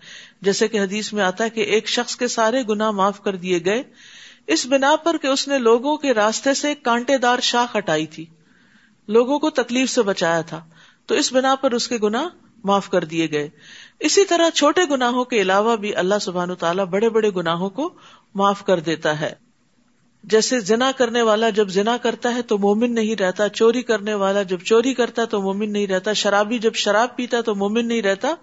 جیسے 0.42 0.68
کہ 0.68 0.80
حدیث 0.80 1.12
میں 1.12 1.24
آتا 1.24 1.44
ہے 1.44 1.50
کہ 1.50 1.61
ایک 1.61 1.88
شخص 1.88 2.16
کے 2.16 2.28
سارے 2.28 2.62
گناہ 2.68 2.90
معاف 2.90 3.20
کر 3.20 3.37
دیے 3.37 3.64
گئے، 3.64 3.82
اس 4.46 4.66
بنا 4.66 4.96
پر 4.96 5.16
کہ 5.16 5.26
اس 5.26 5.48
نے 5.48 5.58
لوگوں 5.58 5.96
کے 5.96 6.14
راستے 6.14 6.54
سے 6.54 6.74
کانٹے 6.74 7.18
دار 7.18 7.38
شاخ 7.38 7.76
ہٹائی 7.76 8.06
تھی۔ 8.06 8.26
لوگوں 9.08 9.38
کو 9.38 9.50
تکلیف 9.50 9.90
سے 9.90 10.02
بچایا 10.02 10.40
تھا۔ 10.40 10.64
تو 11.06 11.14
اس 11.14 11.32
بنا 11.32 11.54
پر 11.54 11.70
اس 11.70 11.88
کے 11.88 11.96
گنا 11.96 12.28
معاف 12.64 12.88
کر 12.88 13.05
دیے 13.05 13.31
گئے۔ 13.31 13.49
اسی 14.01 14.25
طرح 14.25 14.51
چھوٹے 14.51 14.81
گناہوں 14.90 15.25
کے 15.25 15.40
علاوہ 15.40 15.77
بھی 15.77 15.97
اللہ 15.97 16.14
سبحان 16.21 16.55
تعالیٰ 16.55 16.85
بڑے 16.85 17.09
بڑے 17.09 17.31
گناہوں 17.37 17.71
کو 17.71 17.94
معاف 18.35 18.64
کر 18.64 18.81
دیتا 18.81 19.21
ہے۔ 19.21 19.35
جیسے 20.25 20.61
زنا 20.61 20.90
کرنے 20.97 21.23
والا 21.23 21.51
جب 21.51 21.68
زنا 21.68 21.97
کرتا 21.97 22.35
ہے 22.35 22.42
تو 22.42 22.59
مومن 22.59 22.94
نہیں 22.94 23.16
رہتا، 23.16 23.49
چوری 23.49 23.83
کرنے 23.83 24.14
والا 24.14 24.42
جب 24.42 24.61
چوری 24.61 24.94
کرتا 24.94 25.23
ہے 25.23 25.27
تو 25.27 25.42
مومن 25.42 25.73
نہیں 25.73 25.87
رہتا، 25.87 26.12
شرابی 26.12 26.59
جب 26.59 26.75
شراب 26.75 27.16
پیتا 27.16 27.40
تو 27.40 27.55
مومن 27.55 27.88
نہیں 27.88 28.03
رہتا۔ 28.03 28.35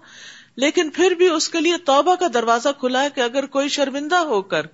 لیکن 0.56 0.90
پھر 0.90 1.10
بھی 1.10 1.28
اس 1.28 1.48
کے 1.48 1.60
لیے 1.60 1.76
توبہ 1.76 2.14
کا 2.14 2.26
دروازہ 2.34 2.68
کھلا 2.80 3.02
ہے 3.02 3.08
کہ 3.14 3.20
اگر 3.20 3.46
کوئی 3.46 3.68
شرمندہ 3.68 4.16
ہو 4.16 4.42
کر 4.42 4.66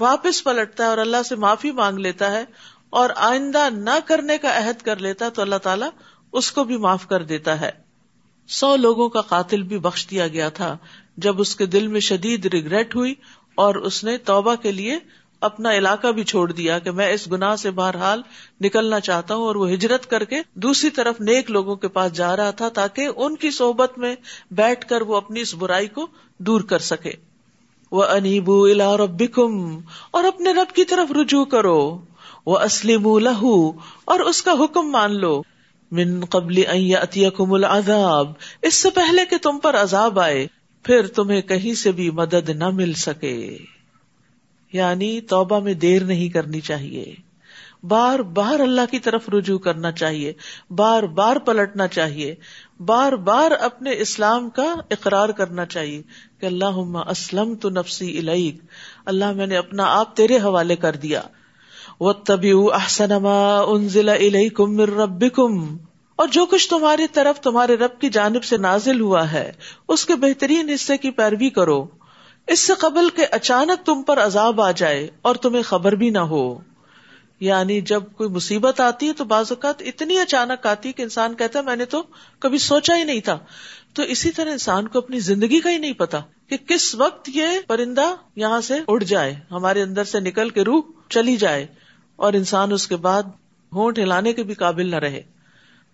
واپس 0.00 0.44
پلٹتا 0.44 0.84
ہے 0.84 0.88
اور 0.88 0.98
اللہ 0.98 1.16
سے 1.28 1.36
معافی 1.36 1.70
مانگ 1.70 1.98
لیتا 1.98 2.30
ہے 2.30 2.44
اور 2.90 3.10
آئندہ 3.16 3.68
نہ 3.72 3.98
کرنے 4.04 4.38
کا 4.38 4.58
عہد 4.58 4.82
کر 4.82 4.96
لیتا 4.96 5.24
ہے 5.24 5.30
تو 5.30 5.42
اللہ 5.42 5.56
تعالیٰ 5.56 5.88
اس 6.32 6.52
کو 6.52 6.64
بھی 6.64 6.76
معاف 6.76 7.06
کر 7.06 7.22
دیتا 7.22 7.60
ہے۔ 7.60 7.70
سو 8.48 8.76
لوگوں 8.76 9.08
کا 9.08 9.20
قاتل 9.20 9.62
بھی 9.62 9.78
بخش 9.78 10.10
دیا 10.10 10.28
گیا 10.28 10.48
تھا 10.48 10.76
جب 11.16 11.40
اس 11.40 11.56
کے 11.56 11.66
دل 11.66 11.86
میں 11.86 12.00
شدید 12.00 12.46
ریگریٹ 12.46 12.96
ہوئی 12.96 13.14
اور 13.54 13.74
اس 13.74 14.04
نے 14.04 14.16
توبہ 14.16 14.54
کے 14.54 14.72
لیے 14.72 14.98
اپنا 15.40 15.74
علاقہ 15.74 16.08
بھی 16.08 16.24
چھوڑ 16.24 16.52
دیا 16.52 16.78
کہ 16.78 16.90
میں 16.90 17.12
اس 17.12 17.32
گناہ 17.32 17.56
سے 17.56 17.70
بہرحال 17.70 18.22
نکلنا 18.60 19.00
چاہتا 19.00 19.34
ہوں 19.34 19.42
اور 19.42 19.54
وہ 19.54 19.72
ہجرت 19.72 20.10
کر 20.10 20.24
کے 20.24 20.36
دوسری 20.54 20.90
طرف 20.90 21.20
نیک 21.20 21.50
لوگوں 21.50 21.76
کے 21.76 21.88
پاس 21.88 22.12
جا 22.12 22.36
رہا 22.36 22.50
تھا 22.50 22.68
تاکہ 22.68 23.08
ان 23.16 23.36
کی 23.36 23.50
صحبت 23.50 23.98
میں 23.98 24.16
بیٹھ 24.50 24.88
کر 24.88 25.00
وہ 25.00 25.16
اپنی 25.16 25.40
اس 25.40 25.54
برائی 25.54 25.88
کو 25.88 26.06
دور 26.38 26.60
کر 26.60 26.78
سکے۔ 26.78 27.12
وہ 27.92 28.04
انیبو 28.04 28.64
الا 28.64 28.96
ربکم 28.96 29.80
اور 30.10 30.24
اپنے 30.24 30.52
رب 30.52 30.74
کی 30.74 30.84
طرف 30.84 31.12
رجوع 31.12 31.44
کرو۔ 31.44 31.98
وہ 32.46 32.58
اسلم 32.58 33.18
لہو 33.18 33.70
اور 34.04 34.20
اس 34.20 34.42
کا 34.42 34.52
حکم 34.52 34.90
مان 34.90 35.20
لو۔ 35.20 35.42
من 35.92 36.24
قبل 36.24 36.62
اتیکم 37.02 37.52
العذاب۔ 37.52 38.32
اس 38.62 38.74
سے 38.74 38.90
پہلے 38.90 39.26
کہ 39.26 39.36
تم 39.36 39.58
پر 39.58 39.76
عذاب 39.76 40.20
آئے، 40.20 40.46
پھر 40.82 41.06
تمہیں 41.06 41.40
کہیں 41.40 41.74
سے 41.74 41.92
بھی 41.92 42.10
مدد 42.10 42.48
نہ 42.48 42.70
مل 42.70 42.92
سکے۔ 42.92 43.58
یعنی 44.72 45.20
توبہ 45.20 45.60
میں 45.60 45.74
دیر 45.74 46.04
نہیں 46.04 46.28
کرنی 46.28 46.60
چاہیے۔ 46.60 47.14
بار 47.82 48.18
بار 48.18 48.60
اللہ 48.60 48.80
کی 48.90 48.98
طرف 48.98 49.28
رجوع 49.28 49.58
کرنا 49.58 49.92
چاہیے، 49.92 50.32
بار 50.70 51.02
بار 51.02 51.36
پلٹنا 51.36 51.88
چاہیے، 51.88 52.34
بار 52.80 53.12
بار 53.12 53.50
اپنے 53.50 53.90
اسلام 53.98 54.50
کا 54.50 54.74
اقرار 54.90 55.28
کرنا 55.28 55.66
چاہیے 55.66 56.02
کہ 56.38 56.46
اللہ 56.46 56.98
اسلم 57.08 57.54
تو 57.54 57.70
نفسی 57.70 58.18
علیق 58.18 58.64
اللہ 59.06 59.32
میں 59.32 59.46
نے 59.46 59.56
اپنا 59.56 59.84
آپ 59.86 60.16
تیرے 60.16 60.36
حوالے 60.36 60.76
کر 60.76 60.96
دیا۔ 60.96 61.22
وہ 62.00 62.12
تبھی 62.12 62.52
احسن 62.52 63.12
انزل 63.68 64.08
الیکم 64.08 64.72
من 64.72 64.80
ربکم 64.80 65.76
اور 66.16 66.28
جو 66.28 66.46
کچھ 66.46 66.68
تمہاری 66.68 67.06
طرف، 67.06 67.40
تمہارے 67.40 67.76
رب 67.76 68.00
کی 68.00 68.08
جانب 68.08 68.44
سے 68.44 68.56
نازل 68.56 69.00
ہوا 69.00 69.32
ہے، 69.32 69.52
اس 69.88 70.06
کے 70.06 70.14
بہترین 70.14 70.68
حصے 70.68 70.96
کی 70.96 71.10
پیروی 71.10 71.50
کرو۔ 71.50 71.86
اس 72.46 72.60
سے 72.60 72.72
قبل 72.78 73.08
کے 73.08 73.24
اچانک 73.24 73.86
تم 73.86 74.02
پر 74.02 74.18
عذاب 74.18 74.60
آ 74.60 74.70
جائے 74.70 75.08
اور 75.22 75.34
تمہیں 75.34 75.62
خبر 75.62 75.92
بھی 75.92 76.10
نہ 76.10 76.18
ہو۔ 76.18 76.58
یعنی 77.40 77.80
جب 77.80 78.02
کوئی 78.16 78.30
مصیبت 78.30 78.80
آتی 78.80 79.08
ہے 79.08 79.12
تو 79.12 79.24
بعض 79.24 79.46
اوقات 79.50 79.82
اتنی 79.82 80.18
اچانک 80.18 80.66
آتی 80.66 80.88
ہے 80.88 80.92
کہ 80.92 81.02
انسان 81.02 81.34
کہتا 81.34 81.58
ہے، 81.58 81.64
میں 81.64 81.76
نے 81.76 81.84
تو 81.84 82.02
کبھی 82.38 82.58
سوچا 82.58 82.96
ہی 82.96 83.04
نہیں 83.04 83.20
تھا۔ 83.20 83.38
تو 83.94 84.02
اسی 84.02 84.30
طرح 84.30 84.50
انسان 84.50 84.88
کو 84.88 84.98
اپنی 84.98 85.20
زندگی 85.20 85.60
کا 85.60 85.70
ہی 85.70 85.78
نہیں 85.78 85.92
پتا 85.92 86.20
کہ 86.46 86.56
کس 86.56 86.94
وقت 86.94 87.30
یہ 87.34 87.46
پرندہ 87.66 88.14
یہاں 88.36 88.60
سے 88.60 88.74
اڑ 88.88 89.02
جائے، 89.02 89.34
ہمارے 89.50 89.82
اندر 89.82 90.04
سے 90.04 90.20
نکل 90.20 90.50
کے 90.50 90.62
روح 90.62 90.82
چلی 91.08 91.36
جائے۔ 91.36 91.66
اور 92.16 92.32
انسان 92.32 92.72
اس 92.72 92.88
کے 92.88 92.96
بعد 92.96 93.22
ہونٹ 93.72 93.98
ہلانے 93.98 94.32
کے 94.32 94.42
بھی 94.42 94.54
قابل 94.54 94.90
نہ 94.90 94.96
رہے۔ 94.96 95.22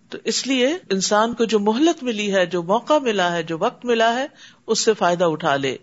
تو 0.09 0.17
اس 0.23 0.47
لیے 0.47 0.67
انسان 0.89 1.33
کو 1.33 1.43
جو 1.43 1.59
مہلت 1.59 2.03
ملی 2.03 2.33
ہے، 2.33 2.45
جو 2.45 2.63
موقع 2.63 2.97
ملا 3.01 3.31
ہے، 3.31 3.43
جو 3.43 3.57
وقت 3.59 3.85
ملا 3.85 4.13
ہے، 4.13 4.27
اس 4.67 4.79
سے 4.79 4.93
فائدہ 4.93 5.23
اٹھا 5.23 5.55
لے۔ 5.55 5.77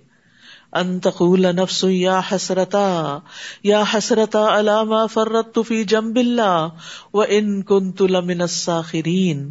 انتقول 0.73 1.41
نفس 1.41 1.85
یا 1.89 2.21
حسرتا 2.33 3.19
یا 3.63 3.83
حسرتا 3.95 4.59
علامہ 4.59 5.07
فرت 5.13 5.59
فی 5.69 5.85
جمب 5.85 6.17
اللہ، 6.17 6.69
و 7.15 7.21
ان 7.29 7.63
کن 7.63 7.93
لمن 8.01 8.41
الساخرین۔ 8.41 9.51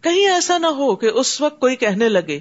کہیں 0.00 0.28
ایسا 0.28 0.58
نہ 0.58 0.66
ہو 0.66 0.96
کہ 0.96 1.06
اس 1.06 1.40
وقت 1.40 1.60
کوئی 1.60 1.76
کہنے 1.76 2.08
لگے۔ 2.08 2.40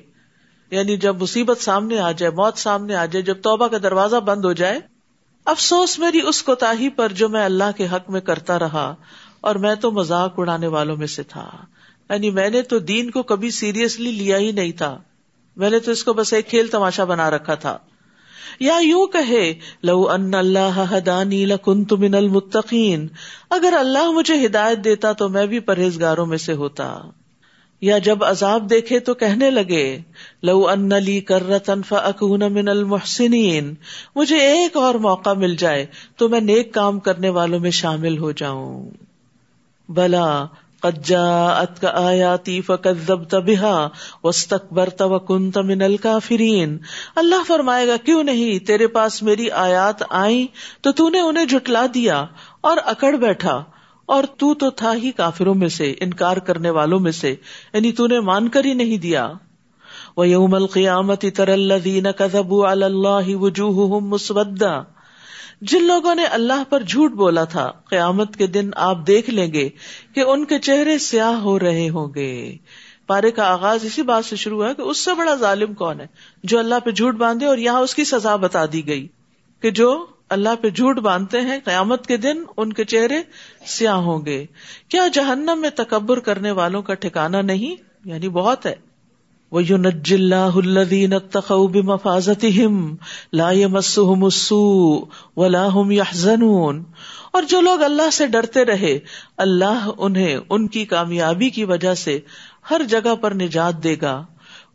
یعنی 0.71 0.97
جب 0.97 1.21
مصیبت 1.21 1.57
سامنے 1.57 1.99
آ 1.99 2.11
جائے، 2.11 2.31
موت 2.31 2.57
سامنے 2.57 2.95
آ 2.95 3.05
جائے، 3.05 3.23
جب 3.23 3.41
توبہ 3.41 3.67
کا 3.67 3.77
دروازہ 3.77 4.15
بند 4.15 4.45
ہو 4.45 4.53
جائے 4.53 4.79
افسوس 5.45 5.99
میری 5.99 6.21
اس 6.21 6.43
کوتاہی 6.43 6.89
پر 6.89 7.11
جو 7.11 7.29
میں 7.29 7.45
اللہ 7.45 7.77
کے 7.77 7.87
حق 7.87 8.09
میں 8.09 8.21
کرتا 8.21 8.59
رہا 8.59 8.95
اور 9.41 9.55
میں 9.55 9.75
تو 9.75 9.91
مذاق 9.91 10.33
اڑانے 10.37 10.67
والوں 10.67 10.97
میں 10.97 11.07
سے 11.07 11.23
تھا۔ 11.23 11.49
یعنی 12.09 12.29
میں 12.29 12.49
نے 12.49 12.61
تو 12.61 12.79
دین 12.79 13.11
کو 13.11 13.23
کبھی 13.23 13.51
سیریسلی 13.51 14.11
لیا 14.11 14.37
ہی 14.37 14.51
نہیں 14.51 14.71
تھا۔ 14.71 15.01
میں 15.55 15.69
نے 15.69 15.79
تو 15.79 15.91
اس 15.91 16.03
کو 16.03 16.13
بس 16.13 16.33
ایک 16.33 16.49
کھیل 16.49 16.67
تماشا 16.67 17.03
بنا 17.03 17.29
رکھا 17.29 17.55
تھا۔ 17.55 17.77
یا 18.59 18.77
یوں 18.81 19.07
کہے، 19.07 19.53
لو 19.83 20.09
ان 20.09 20.33
اللہ 20.33 20.85
ہدانی 20.97 21.45
لکنت 21.45 21.93
من 21.93 22.15
المتقین۔ 22.15 23.07
اگر 23.49 23.73
اللہ 23.79 24.11
مجھے 24.11 24.45
ہدایت 24.45 24.77
دیتا 24.83 25.11
تو 25.11 25.29
میں 25.29 25.45
بھی 25.45 25.59
پرہیزگاروں 25.59 26.25
میں 26.25 26.37
سے 26.37 26.53
ہوتا۔ 26.53 27.01
یا 27.81 27.97
جب 27.97 28.23
عذاب 28.23 28.69
دیکھے 28.69 28.99
تو 28.99 29.13
کہنے 29.13 29.51
لگے، 29.51 29.99
لو 30.43 30.67
ان 30.67 30.89
لی 31.03 31.21
کرتن 31.21 31.83
فاکون 31.83 32.53
من 32.53 32.67
المحسنین، 32.67 33.73
مجھے 34.15 34.37
ایک 34.37 34.77
اور 34.77 34.95
موقع 34.95 35.33
مل 35.33 35.55
جائے 35.55 35.85
تو 36.17 36.29
میں 36.29 36.41
نیک 36.41 36.73
کام 36.73 36.99
کرنے 36.99 37.29
والوں 37.29 37.59
میں 37.59 37.71
شامل 37.71 38.17
ہو 38.17 38.31
جاؤں۔ 38.31 38.89
بلا 39.89 40.45
قجا 40.79 41.47
ات 41.47 41.81
کا 41.81 41.91
آیاتی 41.93 42.61
فکت 42.61 43.35
بہا 43.35 43.89
وسطبرت 44.23 45.01
و 45.01 45.19
کنت 45.19 45.57
من 45.57 45.81
الکافرین۔ 45.81 46.77
اللہ 47.15 47.43
فرمائے 47.47 47.87
گا، 47.87 47.97
کیوں 47.97 48.23
نہیں؟ 48.23 48.59
تیرے 48.59 48.87
پاس 48.87 49.23
میری 49.23 49.51
آیات 49.51 50.03
آئی 50.09 50.47
تو 50.81 50.91
تو 50.91 51.09
نے 51.09 51.19
انہیں 51.19 51.45
جٹلا 51.45 51.85
دیا 51.93 52.25
اور 52.61 52.77
اکڑ 52.85 53.13
بیٹھا۔ 53.13 53.63
اور 54.05 54.23
تو 54.37 54.53
تو 54.53 54.69
تھا 54.69 54.93
ہی 54.93 55.11
کافروں 55.11 55.55
میں 55.55 55.67
سے، 55.67 55.93
انکار 55.99 56.37
کرنے 56.37 56.69
والوں 56.69 56.99
میں 56.99 57.11
سے 57.11 57.35
یعنی 57.73 57.91
تو 57.91 58.07
نے 58.07 58.19
مان 58.19 58.47
کر 58.49 58.65
ہی 58.65 58.73
نہیں 58.73 58.97
دیا۔ 58.97 59.31
وہ 60.17 60.27
یوم 60.27 60.53
القیامت 60.53 61.25
تر 61.35 61.47
اللہ 61.47 62.11
کذبوا 62.11 62.71
علی 62.71 62.83
اللہ 62.83 63.35
وجوہہم 63.35 64.07
مسودہ 64.07 64.83
جن 65.61 65.83
لوگوں 65.83 66.15
نے 66.15 66.23
اللہ 66.25 66.63
پر 66.69 66.83
جھوٹ 66.83 67.11
بولا 67.11 67.43
تھا، 67.43 67.71
قیامت 67.89 68.35
کے 68.35 68.47
دن 68.47 68.69
آپ 68.75 69.07
دیکھ 69.07 69.29
لیں 69.29 69.53
گے 69.53 69.69
کہ 70.15 70.19
ان 70.19 70.45
کے 70.45 70.59
چہرے 70.59 70.97
سیاہ 70.97 71.33
ہو 71.33 71.59
رہے 71.59 71.89
ہوں 71.89 72.13
گے۔ 72.15 72.57
پارے 73.07 73.31
کا 73.31 73.43
آغاز 73.43 73.85
اسی 73.85 74.01
بات 74.01 74.25
سے 74.25 74.35
شروع 74.35 74.65
ہے 74.65 74.73
کہ 74.73 74.81
اس 74.81 74.97
سے 74.97 75.13
بڑا 75.13 75.35
ظالم 75.35 75.73
کون 75.73 75.99
ہے، 76.01 76.05
جو 76.43 76.59
اللہ 76.59 76.75
پہ 76.83 76.91
جھوٹ 76.91 77.15
باندھے 77.15 77.45
اور 77.45 77.57
یہاں 77.57 77.79
اس 77.79 77.95
کی 77.95 78.03
سزا 78.03 78.35
بتا 78.35 78.65
دی 78.73 78.87
گئی 78.87 79.07
کہ 79.61 79.71
جو 79.71 80.05
اللہ 80.31 80.49
پہ 80.61 80.69
جھوٹ 80.69 80.99
باندھتے 80.99 81.41
ہیں، 81.41 81.59
قیامت 81.65 82.07
کے 82.07 82.17
دن 82.17 82.43
ان 82.57 82.73
کے 82.73 82.85
چہرے 82.85 83.15
سیاہ 83.67 83.95
ہوں 83.95 84.25
گے۔ 84.25 84.45
کیا 84.89 85.07
جہنم 85.07 85.61
میں 85.61 85.69
تکبر 85.69 86.19
کرنے 86.19 86.51
والوں 86.51 86.81
کا 86.81 86.93
ٹھکانا 86.93 87.41
نہیں؟ 87.41 87.75
یعنی 88.05 88.29
بہت 88.29 88.65
ہے۔ 88.65 88.75
وہ 89.51 89.63
یو 89.63 89.77
نج 89.77 90.13
اللہ 90.13 90.35
الدین 90.35 91.13
تخوب 91.31 91.75
مفاظت 91.75 92.45
لا 93.33 93.51
مسم 93.67 94.99
و 95.37 95.47
لاہم 95.47 95.91
یا 95.91 96.03
اور 97.31 97.43
جو 97.43 97.61
لوگ 97.61 97.81
اللہ 97.81 98.09
سے 98.09 98.27
ڈرتے 98.27 98.65
رہے، 98.65 98.99
اللہ 99.37 99.89
انہیں 99.97 100.37
ان 100.49 100.67
کی 100.67 100.85
کامیابی 100.85 101.49
کی 101.49 101.63
وجہ 101.63 101.93
سے 101.93 102.19
ہر 102.71 102.81
جگہ 102.89 103.15
پر 103.15 103.33
نجات 103.33 103.83
دے 103.83 103.95
گا۔ 104.01 104.25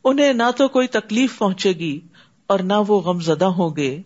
انہیں 0.05 0.33
نہ 0.33 0.51
تو 0.57 0.69
کوئی 0.69 0.87
تکلیف 0.87 1.39
پہنچے 1.39 1.73
گی 1.73 2.01
اور 2.47 2.59
نہ 2.59 2.75
وہ 2.89 3.01
غم 3.01 3.21
زدہ 3.21 3.45
ہوں 3.45 3.77
گے۔ 3.77 4.03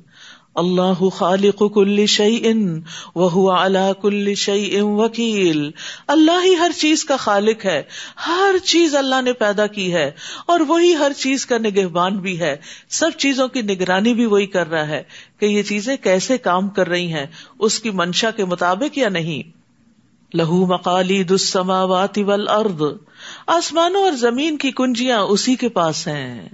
اللہ 0.54 1.08
خالق 1.08 1.62
کل 1.74 2.06
شعی 2.06 2.38
ان 2.42 2.80
وہ 3.14 3.52
اللہ 3.52 3.92
کل 4.02 4.34
شعی 4.34 4.78
ام 4.78 4.86
وکیل۔ 4.86 5.70
اللہ 6.06 6.44
ہی 6.44 6.54
ہر 6.54 6.70
چیز 6.78 7.04
کا 7.04 7.16
خالق 7.16 7.64
ہے۔ 7.64 7.82
ہر 8.26 8.54
چیز 8.64 8.94
اللہ 8.94 9.22
نے 9.22 9.32
پیدا 9.32 9.66
کی 9.66 9.94
ہے۔ 9.94 10.10
اور 10.46 10.60
وہی 10.60 10.94
ہر 10.94 11.12
چیز 11.16 11.46
کا 11.46 11.58
نگہبان 11.58 12.18
بھی 12.18 12.40
ہے۔ 12.40 12.56
سب 12.88 13.10
چیزوں 13.18 13.48
کی 13.48 13.62
نگرانی 13.62 14.14
بھی 14.14 14.26
وہی 14.26 14.46
کر 14.46 14.70
رہا 14.70 14.88
ہے 14.88 15.02
کہ 15.40 15.46
یہ 15.46 15.62
چیزیں 15.62 15.96
کیسے 15.96 16.38
کام 16.38 16.68
کر 16.68 16.88
رہی 16.88 17.12
ہیں۔ 17.12 17.26
اس 17.58 17.78
کی 17.78 17.90
منشا 17.90 18.30
کے 18.30 18.44
مطابق 18.44 18.98
یا 18.98 19.08
نہیں؟ 19.08 19.60
لہو 20.36 20.66
مکالی 20.66 21.22
دسماوات 21.22 22.18
ارد 22.48 22.82
آسمانوں 23.46 24.02
اور 24.02 24.12
زمین 24.12 24.56
کی 24.56 24.70
کنجیاں 24.70 25.20
اسی 25.20 25.54
کے 25.54 25.68
پاس 25.68 26.06
ہیں۔ 26.06 26.48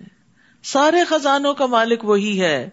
سارے 0.65 1.05
خزانوں 1.09 1.55
کا 1.55 1.67
مالک 1.67 2.05
وہی 2.05 2.41
ہے۔ 2.41 2.69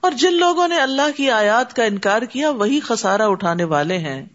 اور 0.00 0.10
جن 0.10 0.34
لوگوں 0.34 0.68
نے 0.68 0.80
اللہ 0.80 1.16
کی 1.16 1.30
آیات 1.30 1.76
کا 1.76 1.84
انکار 1.84 2.22
کیا، 2.22 2.50
وہی 2.50 2.80
خسارا 2.80 3.26
اٹھانے 3.26 3.64
والے 3.64 3.98
ہیں۔ 3.98 4.26